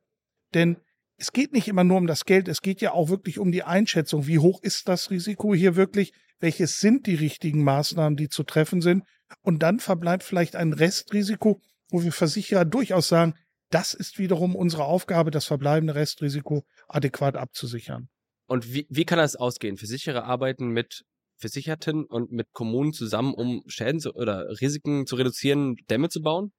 Denn 0.53 0.77
es 1.17 1.31
geht 1.31 1.53
nicht 1.53 1.67
immer 1.67 1.83
nur 1.83 1.97
um 1.97 2.05
das 2.05 2.23
Geld, 2.23 2.47
es 2.47 2.61
geht 2.61 2.81
ja 2.81 2.91
auch 2.91 3.09
wirklich 3.09 3.39
um 3.39 3.51
die 3.51 3.63
Einschätzung. 3.63 4.27
Wie 4.27 4.37
hoch 4.37 4.61
ist 4.61 4.87
das 4.89 5.09
Risiko 5.09 5.55
hier 5.55 5.75
wirklich? 5.75 6.13
Welches 6.39 6.79
sind 6.81 7.07
die 7.07 7.15
richtigen 7.15 7.63
Maßnahmen, 7.63 8.15
die 8.15 8.29
zu 8.29 8.43
treffen 8.43 8.79
sind? 8.79 9.05
Und 9.41 9.63
dann 9.63 9.79
verbleibt 9.79 10.21
vielleicht 10.21 10.55
ein 10.55 10.71
Restrisiko, 10.71 11.61
wo 11.89 12.03
wir 12.03 12.11
Versicherer 12.11 12.63
durchaus 12.63 13.07
sagen, 13.07 13.33
das 13.71 13.95
ist 13.95 14.19
wiederum 14.19 14.55
unsere 14.55 14.83
Aufgabe, 14.83 15.31
das 15.31 15.45
verbleibende 15.45 15.95
Restrisiko 15.95 16.63
adäquat 16.87 17.37
abzusichern. 17.37 18.09
Und 18.45 18.71
wie, 18.71 18.85
wie 18.91 19.05
kann 19.05 19.17
das 19.17 19.35
ausgehen? 19.35 19.77
Versicherer 19.77 20.25
arbeiten 20.25 20.67
mit 20.67 21.05
Versicherten 21.35 22.05
und 22.05 22.31
mit 22.31 22.51
Kommunen 22.53 22.93
zusammen, 22.93 23.33
um 23.33 23.63
Schäden 23.67 23.99
zu, 23.99 24.13
oder 24.13 24.49
Risiken 24.61 25.05
zu 25.05 25.15
reduzieren, 25.15 25.75
Dämme 25.89 26.09
zu 26.09 26.21
bauen? 26.21 26.51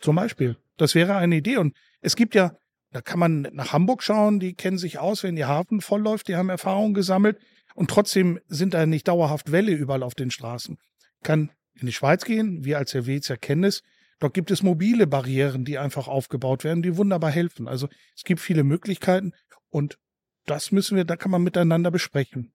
Zum 0.00 0.16
Beispiel. 0.16 0.56
Das 0.76 0.94
wäre 0.94 1.16
eine 1.16 1.36
Idee. 1.36 1.56
Und 1.56 1.76
es 2.00 2.16
gibt 2.16 2.34
ja, 2.34 2.56
da 2.92 3.00
kann 3.00 3.18
man 3.18 3.42
nach 3.52 3.72
Hamburg 3.72 4.02
schauen, 4.02 4.40
die 4.40 4.54
kennen 4.54 4.78
sich 4.78 4.98
aus, 4.98 5.22
wenn 5.22 5.36
ihr 5.36 5.48
Hafen 5.48 5.80
vollläuft, 5.80 6.28
die 6.28 6.36
haben 6.36 6.48
Erfahrungen 6.48 6.94
gesammelt 6.94 7.38
und 7.74 7.90
trotzdem 7.90 8.40
sind 8.46 8.74
da 8.74 8.86
nicht 8.86 9.08
dauerhaft 9.08 9.52
Welle 9.52 9.72
überall 9.72 10.02
auf 10.02 10.14
den 10.14 10.30
Straßen. 10.30 10.78
Kann 11.22 11.50
in 11.74 11.86
die 11.86 11.92
Schweiz 11.92 12.24
gehen, 12.24 12.64
wir 12.64 12.78
als 12.78 12.94
Helvetier 12.94 13.36
kennen 13.36 13.64
es. 13.64 13.82
Dort 14.18 14.34
gibt 14.34 14.50
es 14.50 14.62
mobile 14.62 15.06
Barrieren, 15.06 15.64
die 15.64 15.78
einfach 15.78 16.08
aufgebaut 16.08 16.64
werden, 16.64 16.82
die 16.82 16.96
wunderbar 16.96 17.30
helfen. 17.30 17.68
Also 17.68 17.88
es 18.16 18.24
gibt 18.24 18.40
viele 18.40 18.64
Möglichkeiten 18.64 19.32
und 19.68 19.98
das 20.46 20.72
müssen 20.72 20.96
wir, 20.96 21.04
da 21.04 21.16
kann 21.16 21.30
man 21.30 21.42
miteinander 21.42 21.90
besprechen. 21.90 22.52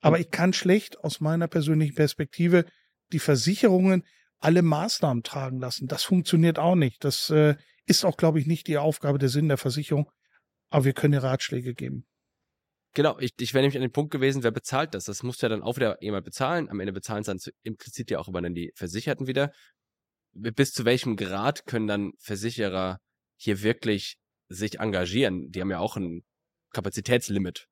Aber 0.00 0.20
ich 0.20 0.30
kann 0.30 0.52
schlecht 0.52 0.98
aus 1.02 1.20
meiner 1.20 1.48
persönlichen 1.48 1.94
Perspektive 1.94 2.64
die 3.12 3.18
Versicherungen 3.18 4.04
alle 4.38 4.62
Maßnahmen 4.62 5.22
tragen 5.22 5.58
lassen. 5.58 5.88
Das 5.88 6.04
funktioniert 6.04 6.58
auch 6.58 6.76
nicht. 6.76 7.02
Das 7.04 7.30
äh, 7.30 7.56
ist 7.86 8.04
auch, 8.04 8.16
glaube 8.16 8.38
ich, 8.38 8.46
nicht 8.46 8.66
die 8.66 8.78
Aufgabe 8.78 9.18
der 9.18 9.28
Sinn 9.28 9.48
der 9.48 9.56
Versicherung. 9.56 10.10
Aber 10.70 10.84
wir 10.84 10.92
können 10.92 11.18
Ratschläge 11.18 11.74
geben. 11.74 12.06
Genau, 12.94 13.18
ich, 13.18 13.32
ich 13.38 13.54
wäre 13.54 13.62
nämlich 13.62 13.76
an 13.76 13.82
dem 13.82 13.92
Punkt 13.92 14.10
gewesen, 14.10 14.42
wer 14.42 14.50
bezahlt 14.50 14.94
das? 14.94 15.04
Das 15.04 15.22
muss 15.22 15.40
ja 15.40 15.48
dann 15.48 15.62
auch 15.62 15.76
wieder 15.76 16.02
jemand 16.02 16.24
bezahlen. 16.24 16.68
Am 16.68 16.80
Ende 16.80 16.92
bezahlen 16.92 17.20
es 17.20 17.26
dann 17.26 17.38
implizit 17.62 18.10
ja 18.10 18.18
auch 18.18 18.28
immer 18.28 18.42
dann 18.42 18.54
die 18.54 18.72
Versicherten 18.74 19.26
wieder. 19.26 19.52
Bis 20.32 20.72
zu 20.72 20.84
welchem 20.84 21.16
Grad 21.16 21.66
können 21.66 21.86
dann 21.86 22.12
Versicherer 22.18 22.98
hier 23.36 23.62
wirklich 23.62 24.16
sich 24.48 24.80
engagieren? 24.80 25.50
Die 25.50 25.60
haben 25.60 25.70
ja 25.70 25.78
auch 25.78 25.96
ein 25.96 26.22
Kapazitätslimit. 26.72 27.66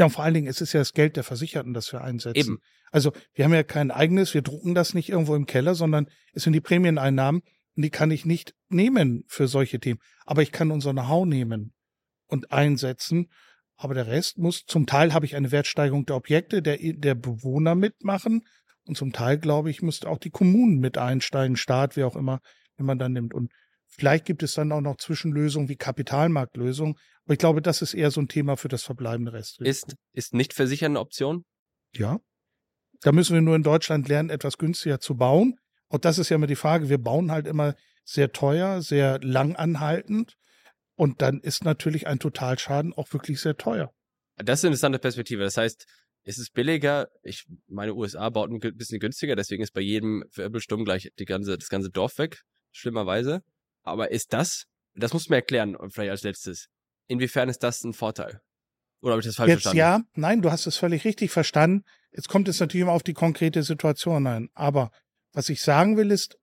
Ja, 0.00 0.06
und 0.06 0.12
vor 0.12 0.24
allen 0.24 0.32
Dingen, 0.32 0.46
es 0.46 0.62
ist 0.62 0.72
ja 0.72 0.80
das 0.80 0.94
Geld 0.94 1.16
der 1.16 1.24
Versicherten, 1.24 1.74
das 1.74 1.92
wir 1.92 2.00
einsetzen. 2.00 2.38
Eben. 2.38 2.58
Also 2.90 3.12
wir 3.34 3.44
haben 3.44 3.52
ja 3.52 3.62
kein 3.62 3.90
eigenes, 3.90 4.32
wir 4.32 4.40
drucken 4.40 4.74
das 4.74 4.94
nicht 4.94 5.10
irgendwo 5.10 5.34
im 5.34 5.44
Keller, 5.44 5.74
sondern 5.74 6.06
es 6.32 6.44
sind 6.44 6.54
die 6.54 6.62
Prämieneinnahmen 6.62 7.42
und 7.76 7.82
die 7.82 7.90
kann 7.90 8.10
ich 8.10 8.24
nicht 8.24 8.54
nehmen 8.70 9.24
für 9.28 9.46
solche 9.46 9.78
Themen. 9.78 10.00
Aber 10.24 10.40
ich 10.40 10.52
kann 10.52 10.70
unser 10.70 10.92
Know-how 10.92 11.26
nehmen 11.26 11.74
und 12.28 12.50
einsetzen. 12.50 13.28
Aber 13.76 13.92
der 13.92 14.06
Rest 14.06 14.38
muss, 14.38 14.64
zum 14.64 14.86
Teil 14.86 15.12
habe 15.12 15.26
ich 15.26 15.36
eine 15.36 15.52
Wertsteigerung 15.52 16.06
der 16.06 16.16
Objekte, 16.16 16.62
der, 16.62 16.78
der 16.78 17.14
Bewohner 17.14 17.74
mitmachen. 17.74 18.46
Und 18.86 18.96
zum 18.96 19.12
Teil, 19.12 19.36
glaube 19.36 19.68
ich, 19.68 19.82
müsste 19.82 20.08
auch 20.08 20.18
die 20.18 20.30
Kommunen 20.30 20.78
mit 20.78 20.96
einsteigen, 20.96 21.58
Staat, 21.58 21.98
wie 21.98 22.04
auch 22.04 22.16
immer, 22.16 22.40
wenn 22.78 22.86
man 22.86 22.98
dann 22.98 23.12
nimmt. 23.12 23.34
Und 23.34 23.52
Vielleicht 23.90 24.24
gibt 24.24 24.42
es 24.42 24.54
dann 24.54 24.72
auch 24.72 24.80
noch 24.80 24.96
Zwischenlösungen 24.96 25.68
wie 25.68 25.76
Kapitalmarktlösungen. 25.76 26.94
Aber 27.24 27.32
ich 27.34 27.38
glaube, 27.38 27.60
das 27.60 27.82
ist 27.82 27.94
eher 27.94 28.10
so 28.10 28.20
ein 28.20 28.28
Thema 28.28 28.56
für 28.56 28.68
das 28.68 28.82
verbleibende 28.82 29.32
Rest. 29.32 29.60
Ist, 29.60 29.94
ist 30.12 30.32
nicht 30.32 30.54
versichern 30.54 30.92
eine 30.92 31.00
Option? 31.00 31.44
Ja. 31.94 32.18
Da 33.02 33.12
müssen 33.12 33.34
wir 33.34 33.40
nur 33.40 33.56
in 33.56 33.62
Deutschland 33.62 34.08
lernen, 34.08 34.30
etwas 34.30 34.58
günstiger 34.58 35.00
zu 35.00 35.16
bauen. 35.16 35.58
Und 35.88 36.04
das 36.04 36.18
ist 36.18 36.28
ja 36.28 36.36
immer 36.36 36.46
die 36.46 36.56
Frage. 36.56 36.88
Wir 36.88 36.98
bauen 36.98 37.30
halt 37.30 37.46
immer 37.46 37.74
sehr 38.04 38.32
teuer, 38.32 38.80
sehr 38.80 39.18
lang 39.20 39.56
anhaltend. 39.56 40.36
Und 40.94 41.22
dann 41.22 41.40
ist 41.40 41.64
natürlich 41.64 42.06
ein 42.06 42.18
Totalschaden 42.18 42.92
auch 42.92 43.12
wirklich 43.12 43.40
sehr 43.40 43.56
teuer. 43.56 43.92
Das 44.36 44.60
ist 44.60 44.64
eine 44.64 44.70
interessante 44.70 44.98
Perspektive. 44.98 45.42
Das 45.42 45.56
heißt, 45.56 45.86
ist 46.24 46.38
es 46.38 46.50
billiger? 46.50 47.08
Ich 47.22 47.46
meine, 47.66 47.94
USA 47.94 48.28
baut 48.28 48.50
ein 48.50 48.60
bisschen 48.76 49.00
günstiger, 49.00 49.36
deswegen 49.36 49.62
ist 49.62 49.72
bei 49.72 49.80
jedem 49.80 50.24
Wirbelsturm 50.34 50.84
gleich 50.84 51.10
die 51.18 51.24
ganze, 51.24 51.56
das 51.56 51.68
ganze 51.68 51.90
Dorf 51.90 52.18
weg, 52.18 52.42
schlimmerweise. 52.72 53.42
Aber 53.82 54.10
ist 54.10 54.32
das, 54.32 54.66
das 54.94 55.12
musst 55.12 55.28
du 55.28 55.32
mir 55.32 55.36
erklären, 55.36 55.76
vielleicht 55.90 56.10
als 56.10 56.22
letztes, 56.22 56.68
inwiefern 57.06 57.48
ist 57.48 57.62
das 57.62 57.82
ein 57.84 57.92
Vorteil? 57.92 58.40
Oder 59.00 59.12
habe 59.12 59.20
ich 59.20 59.26
das 59.26 59.36
falsch 59.36 59.48
Jetzt 59.48 59.62
verstanden? 59.62 59.78
ja, 59.78 60.00
nein, 60.14 60.42
du 60.42 60.50
hast 60.50 60.66
es 60.66 60.76
völlig 60.76 61.04
richtig 61.04 61.30
verstanden. 61.30 61.84
Jetzt 62.12 62.28
kommt 62.28 62.48
es 62.48 62.60
natürlich 62.60 62.82
immer 62.82 62.92
auf 62.92 63.02
die 63.02 63.14
konkrete 63.14 63.62
Situation 63.62 64.26
ein. 64.26 64.50
Aber 64.54 64.90
was 65.32 65.48
ich 65.48 65.62
sagen 65.62 65.96
will, 65.96 66.10
ist, 66.10 66.36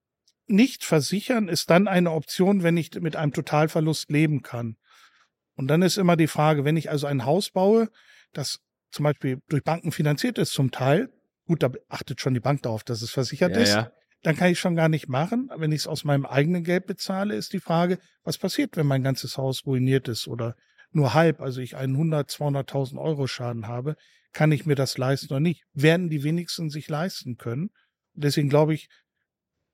nicht 0.46 0.84
versichern 0.84 1.48
ist 1.48 1.70
dann 1.70 1.86
eine 1.86 2.10
Option, 2.10 2.62
wenn 2.62 2.76
ich 2.76 2.94
mit 2.94 3.16
einem 3.16 3.32
Totalverlust 3.32 4.10
leben 4.10 4.42
kann. 4.42 4.76
Und 5.54 5.68
dann 5.68 5.82
ist 5.82 5.98
immer 5.98 6.16
die 6.16 6.26
Frage, 6.26 6.64
wenn 6.64 6.76
ich 6.76 6.90
also 6.90 7.06
ein 7.06 7.24
Haus 7.24 7.50
baue, 7.50 7.90
das 8.32 8.60
zum 8.90 9.04
Beispiel 9.04 9.40
durch 9.48 9.62
Banken 9.62 9.92
finanziert 9.92 10.38
ist 10.38 10.52
zum 10.52 10.70
Teil, 10.70 11.12
gut, 11.46 11.62
da 11.62 11.70
achtet 11.88 12.20
schon 12.20 12.34
die 12.34 12.40
Bank 12.40 12.62
darauf, 12.62 12.82
dass 12.82 13.02
es 13.02 13.10
versichert 13.10 13.56
ja, 13.56 13.62
ist. 13.62 13.74
Ja 13.74 13.92
dann 14.22 14.36
kann 14.36 14.50
ich 14.50 14.58
schon 14.58 14.76
gar 14.76 14.88
nicht 14.88 15.08
machen. 15.08 15.50
Wenn 15.56 15.72
ich 15.72 15.82
es 15.82 15.86
aus 15.86 16.04
meinem 16.04 16.26
eigenen 16.26 16.64
Geld 16.64 16.86
bezahle, 16.86 17.34
ist 17.34 17.52
die 17.52 17.60
Frage, 17.60 17.98
was 18.24 18.38
passiert, 18.38 18.76
wenn 18.76 18.86
mein 18.86 19.02
ganzes 19.02 19.36
Haus 19.38 19.64
ruiniert 19.64 20.08
ist 20.08 20.26
oder 20.26 20.56
nur 20.90 21.14
halb, 21.14 21.40
also 21.40 21.60
ich 21.60 21.76
einen 21.76 21.94
100, 21.94 22.30
200.000 22.30 22.98
Euro 22.98 23.26
Schaden 23.26 23.66
habe, 23.66 23.96
kann 24.32 24.52
ich 24.52 24.66
mir 24.66 24.74
das 24.74 24.98
leisten 24.98 25.32
oder 25.32 25.40
nicht? 25.40 25.64
Werden 25.72 26.08
die 26.08 26.24
wenigsten 26.24 26.70
sich 26.70 26.88
leisten 26.88 27.36
können? 27.36 27.70
Deswegen 28.14 28.48
glaube 28.48 28.74
ich, 28.74 28.88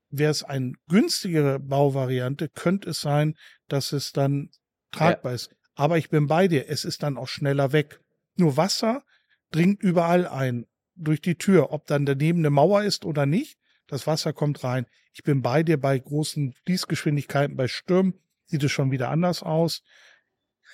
wäre 0.09 0.31
es 0.31 0.43
eine 0.43 0.73
günstigere 0.87 1.59
Bauvariante, 1.59 2.49
könnte 2.49 2.91
es 2.91 3.01
sein, 3.01 3.35
dass 3.67 3.91
es 3.91 4.11
dann 4.11 4.49
tragbar 4.91 5.31
ja. 5.31 5.35
ist. 5.35 5.55
Aber 5.73 5.97
ich 5.97 6.09
bin 6.09 6.27
bei 6.27 6.47
dir, 6.47 6.69
es 6.69 6.85
ist 6.85 7.03
dann 7.03 7.17
auch 7.17 7.27
schneller 7.27 7.71
weg. 7.71 7.99
Nur 8.37 8.55
Wasser 8.55 9.03
dringt 9.51 9.81
überall 9.81 10.27
ein, 10.27 10.65
durch 10.95 11.21
die 11.21 11.35
Tür, 11.35 11.71
ob 11.71 11.87
dann 11.87 12.05
daneben 12.05 12.39
eine 12.39 12.49
Mauer 12.49 12.83
ist 12.83 13.03
oder 13.03 13.25
nicht 13.25 13.57
das 13.87 14.07
Wasser 14.07 14.33
kommt 14.33 14.63
rein. 14.63 14.85
Ich 15.13 15.23
bin 15.23 15.41
bei 15.41 15.63
dir 15.63 15.79
bei 15.79 15.97
großen 15.97 16.53
Fließgeschwindigkeiten, 16.65 17.55
bei 17.55 17.67
Stürmen 17.67 18.19
sieht 18.47 18.63
es 18.63 18.71
schon 18.71 18.91
wieder 18.91 19.09
anders 19.09 19.43
aus. 19.43 19.81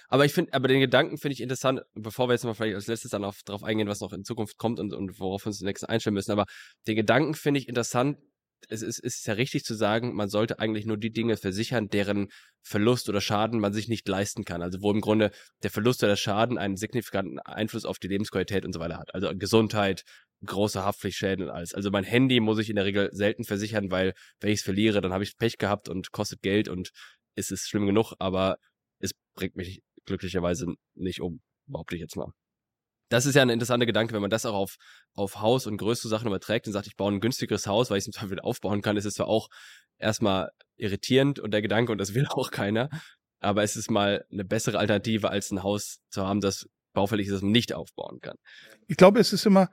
Aber 0.08 0.26
ich 0.26 0.34
finde, 0.34 0.54
aber 0.54 0.68
den 0.68 0.82
Gedanken 0.82 1.18
finde 1.18 1.34
ich 1.34 1.42
interessant, 1.42 1.82
bevor 1.94 2.28
wir 2.28 2.34
jetzt 2.34 2.44
mal 2.44 2.54
vielleicht 2.54 2.76
als 2.76 2.88
letztes 2.88 3.12
dann 3.12 3.24
auf, 3.24 3.44
darauf 3.46 3.64
eingehen, 3.64 3.88
was 3.88 4.02
noch 4.02 4.14
in 4.14 4.24
Zukunft 4.24 4.58
kommt 4.58 4.80
und, 4.80 4.94
und 4.94 5.20
worauf 5.20 5.46
wir 5.46 5.48
uns 5.48 5.62
nächsten 5.62 5.86
einstellen 5.86 6.14
müssen. 6.14 6.32
Aber 6.32 6.46
den 6.88 6.96
Gedanken 6.96 7.34
finde 7.34 7.60
ich 7.60 7.70
interessant. 7.70 8.18
Es 8.68 8.82
ist, 8.82 9.00
es 9.00 9.16
ist 9.16 9.28
ja 9.28 9.34
richtig 9.34 9.64
zu 9.64 9.74
sagen, 9.74 10.14
man 10.14 10.30
sollte 10.30 10.60
eigentlich 10.60 10.86
nur 10.86 10.98
die 10.98 11.12
Dinge 11.12 11.36
versichern, 11.36 11.88
deren 11.88 12.28
Verlust 12.62 13.10
oder 13.10 13.20
Schaden 13.20 13.60
man 13.60 13.74
sich 13.74 13.88
nicht 13.88 14.08
leisten 14.08 14.44
kann. 14.44 14.62
Also 14.62 14.82
wo 14.82 14.92
im 14.92 15.02
Grunde 15.02 15.32
der 15.64 15.72
Verlust 15.72 16.04
oder 16.04 16.12
der 16.12 16.18
Schaden 16.18 16.58
einen 16.58 16.78
signifikanten 16.78 17.40
Einfluss 17.40 17.86
auf 17.86 17.98
die 17.98 18.08
Lebensqualität 18.08 18.66
und 18.66 18.74
so 18.74 18.80
weiter 18.80 19.00
hat. 19.00 19.16
Also 19.16 19.32
Gesundheit, 19.36 20.04
große 20.46 20.84
Haftpflichtschäden 20.84 21.46
und 21.46 21.52
alles. 21.52 21.74
Also 21.74 21.92
mein 21.92 22.04
Handy 22.04 22.40
muss 22.40 22.60
ich 22.60 22.70
in 22.70 22.76
der 22.76 22.86
Regel 22.86 23.10
selten 23.14 23.44
versichern, 23.44 23.92
weil 23.92 24.14
wenn 24.40 24.52
ich 24.52 24.60
es 24.60 24.64
verliere, 24.64 25.02
dann 25.02 25.14
habe 25.14 25.24
ich 25.24 25.38
Pech 25.38 25.58
gehabt 25.58 25.90
und 25.90 26.12
kostet 26.12 26.42
Geld 26.42 26.68
und 26.68 26.92
es 27.36 27.52
ist 27.52 27.70
schlimm 27.70 27.86
genug, 27.86 28.14
aber 28.20 28.58
es 29.00 29.12
bringt 29.36 29.56
mich 29.56 29.82
glücklicherweise 30.06 30.74
nicht 30.96 31.22
um, 31.22 31.42
behaupte 31.68 31.96
ich 31.96 32.02
jetzt 32.02 32.16
mal. 32.16 32.32
Das 33.10 33.26
ist 33.26 33.36
ja 33.36 33.42
ein 33.42 33.50
interessanter 33.50 33.86
Gedanke, 33.86 34.14
wenn 34.14 34.22
man 34.22 34.30
das 34.30 34.46
auch 34.46 34.54
auf, 34.54 34.78
auf 35.16 35.42
Haus 35.42 35.68
und 35.68 35.78
größere 35.78 36.08
Sachen 36.08 36.28
überträgt 36.28 36.66
und 36.68 36.74
sagt, 36.74 36.88
ich 36.88 36.96
baue 36.96 37.12
ein 37.12 37.20
günstigeres 37.20 37.68
Haus, 37.68 37.90
weil 37.90 37.98
ich 37.98 38.04
es 38.04 38.08
im 38.08 38.14
Zweifel 38.14 38.40
aufbauen 38.40 38.82
kann, 38.82 38.96
ist 38.96 39.06
es 39.06 39.16
zwar 39.16 39.28
auch 39.28 39.50
erstmal 39.98 40.50
irritierend 40.78 41.38
und 41.38 41.52
der 41.52 41.62
Gedanke, 41.62 41.92
und 41.92 41.98
das 41.98 42.14
will 42.16 42.26
auch 42.28 42.52
keiner, 42.52 42.90
aber 43.42 43.64
es 43.64 43.76
ist 43.76 43.92
mal 43.92 44.26
eine 44.32 44.46
bessere 44.46 44.80
Alternative, 44.80 45.30
als 45.30 45.52
ein 45.52 45.62
Haus 45.62 46.00
zu 46.10 46.26
haben, 46.26 46.40
das 46.40 46.68
baufällig 46.94 47.28
ist, 47.28 47.34
das 47.34 47.42
man 47.42 47.52
nicht 47.52 47.74
aufbauen 47.74 48.20
kann. 48.22 48.38
Ich 48.88 48.98
glaube, 48.98 49.20
es 49.20 49.34
ist 49.34 49.46
immer 49.46 49.70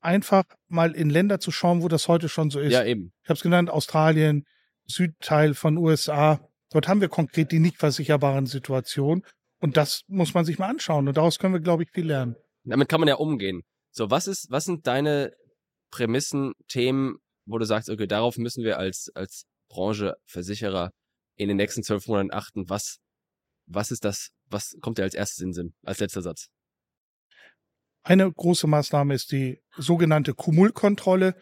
einfach 0.00 0.44
mal 0.68 0.92
in 0.92 1.10
Länder 1.10 1.40
zu 1.40 1.50
schauen, 1.50 1.82
wo 1.82 1.88
das 1.88 2.08
heute 2.08 2.28
schon 2.28 2.50
so 2.50 2.60
ist. 2.60 2.72
Ja, 2.72 2.84
eben. 2.84 3.12
Ich 3.22 3.28
habe 3.28 3.36
es 3.36 3.42
genannt, 3.42 3.70
Australien, 3.70 4.44
Südteil 4.86 5.54
von 5.54 5.76
USA. 5.76 6.40
Dort 6.70 6.88
haben 6.88 7.00
wir 7.00 7.08
konkret 7.08 7.52
die 7.52 7.58
nicht 7.58 7.78
versicherbaren 7.78 8.46
Situationen. 8.46 9.24
Und 9.60 9.76
das 9.76 10.02
muss 10.08 10.34
man 10.34 10.44
sich 10.44 10.58
mal 10.58 10.68
anschauen. 10.68 11.08
Und 11.08 11.16
daraus 11.16 11.38
können 11.38 11.54
wir, 11.54 11.60
glaube 11.60 11.82
ich, 11.82 11.90
viel 11.90 12.06
lernen. 12.06 12.36
Damit 12.64 12.88
kann 12.88 13.00
man 13.00 13.08
ja 13.08 13.16
umgehen. 13.16 13.62
So, 13.90 14.10
was 14.10 14.26
ist, 14.26 14.50
was 14.50 14.64
sind 14.64 14.86
deine 14.86 15.32
Prämissen, 15.90 16.52
Themen, 16.68 17.16
wo 17.46 17.58
du 17.58 17.66
sagst, 17.66 17.90
okay, 17.90 18.06
darauf 18.06 18.38
müssen 18.38 18.64
wir 18.64 18.78
als, 18.78 19.10
als 19.14 19.44
Branche, 19.68 20.14
Versicherer 20.24 20.90
in 21.36 21.48
den 21.48 21.56
nächsten 21.56 21.82
zwölf 21.82 22.06
Monaten 22.06 22.32
achten. 22.32 22.68
Was, 22.68 22.98
was 23.66 23.90
ist 23.90 24.04
das, 24.04 24.30
was 24.46 24.76
kommt 24.80 24.98
dir 24.98 25.02
als 25.02 25.14
erstes 25.14 25.40
in 25.40 25.48
den 25.48 25.54
Sinn, 25.54 25.74
als 25.84 25.98
letzter 25.98 26.22
Satz? 26.22 26.48
Eine 28.02 28.30
große 28.30 28.66
Maßnahme 28.66 29.14
ist 29.14 29.32
die 29.32 29.58
sogenannte 29.76 30.34
Kumulkontrolle. 30.34 31.34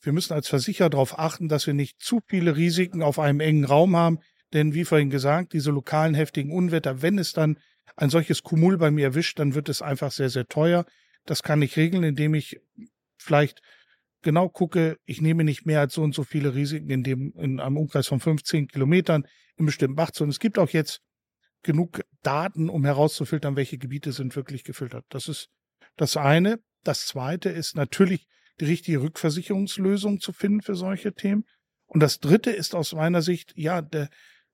Wir 0.00 0.12
müssen 0.12 0.32
als 0.32 0.48
Versicherer 0.48 0.90
darauf 0.90 1.18
achten, 1.18 1.48
dass 1.48 1.66
wir 1.66 1.74
nicht 1.74 2.00
zu 2.00 2.20
viele 2.26 2.56
Risiken 2.56 3.02
auf 3.02 3.18
einem 3.18 3.40
engen 3.40 3.64
Raum 3.64 3.96
haben, 3.96 4.18
denn 4.52 4.74
wie 4.74 4.84
vorhin 4.84 5.10
gesagt, 5.10 5.52
diese 5.52 5.70
lokalen 5.70 6.14
heftigen 6.14 6.52
Unwetter, 6.52 7.02
wenn 7.02 7.18
es 7.18 7.32
dann 7.32 7.58
ein 7.96 8.10
solches 8.10 8.42
Kumul 8.42 8.78
bei 8.78 8.90
mir 8.90 9.06
erwischt, 9.06 9.38
dann 9.38 9.54
wird 9.54 9.68
es 9.68 9.80
einfach 9.80 10.10
sehr, 10.10 10.28
sehr 10.28 10.46
teuer. 10.46 10.84
Das 11.24 11.42
kann 11.42 11.62
ich 11.62 11.76
regeln, 11.76 12.02
indem 12.02 12.34
ich 12.34 12.60
vielleicht 13.16 13.62
genau 14.22 14.48
gucke, 14.48 14.98
ich 15.04 15.20
nehme 15.20 15.44
nicht 15.44 15.66
mehr 15.66 15.80
als 15.80 15.94
so 15.94 16.02
und 16.02 16.14
so 16.14 16.24
viele 16.24 16.54
Risiken 16.54 16.90
in 16.90 17.02
dem, 17.02 17.32
in 17.36 17.60
einem 17.60 17.76
Umkreis 17.76 18.08
von 18.08 18.20
15 18.20 18.68
Kilometern 18.68 19.24
in 19.56 19.66
bestimmten 19.66 19.96
Bachzonen. 19.96 20.30
Es 20.30 20.40
gibt 20.40 20.58
auch 20.58 20.70
jetzt 20.70 21.00
genug 21.62 22.00
Daten, 22.22 22.68
um 22.68 22.84
herauszufiltern, 22.84 23.56
welche 23.56 23.78
Gebiete 23.78 24.12
sind 24.12 24.34
wirklich 24.34 24.64
gefiltert. 24.64 25.04
Das 25.10 25.28
ist 25.28 25.48
das 25.96 26.16
eine. 26.16 26.60
Das 26.84 27.06
zweite 27.06 27.48
ist 27.48 27.76
natürlich 27.76 28.26
die 28.60 28.66
richtige 28.66 29.02
Rückversicherungslösung 29.02 30.20
zu 30.20 30.32
finden 30.32 30.62
für 30.62 30.74
solche 30.74 31.14
Themen. 31.14 31.44
Und 31.86 32.00
das 32.00 32.20
dritte 32.20 32.50
ist 32.50 32.74
aus 32.74 32.92
meiner 32.92 33.22
Sicht, 33.22 33.52
ja, 33.56 33.82
der, 33.82 34.08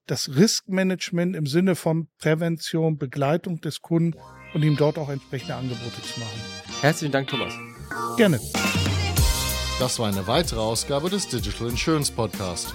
das 0.06 0.36
Riskmanagement 0.36 1.36
im 1.36 1.46
Sinne 1.46 1.76
von 1.76 2.08
Prävention, 2.18 2.98
Begleitung 2.98 3.60
des 3.60 3.80
Kunden 3.80 4.18
und 4.54 4.62
ihm 4.62 4.76
dort 4.76 4.98
auch 4.98 5.08
entsprechende 5.08 5.54
Angebote 5.54 6.02
zu 6.02 6.20
machen. 6.20 6.40
Herzlichen 6.80 7.12
Dank, 7.12 7.28
Thomas. 7.28 7.54
Gerne. 8.16 8.40
Das 9.78 9.98
war 10.00 10.08
eine 10.08 10.26
weitere 10.26 10.58
Ausgabe 10.58 11.08
des 11.08 11.28
Digital 11.28 11.68
Insurance 11.68 12.10
Podcast. 12.10 12.74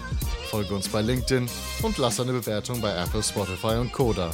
Folge 0.49 0.73
uns 0.73 0.87
bei 0.87 1.01
LinkedIn 1.01 1.49
und 1.81 1.97
lass 1.97 2.19
eine 2.19 2.31
Bewertung 2.31 2.79
bei 2.79 2.95
Apple, 2.95 3.23
Spotify 3.23 3.75
und 3.79 3.91
Koda. 3.91 4.31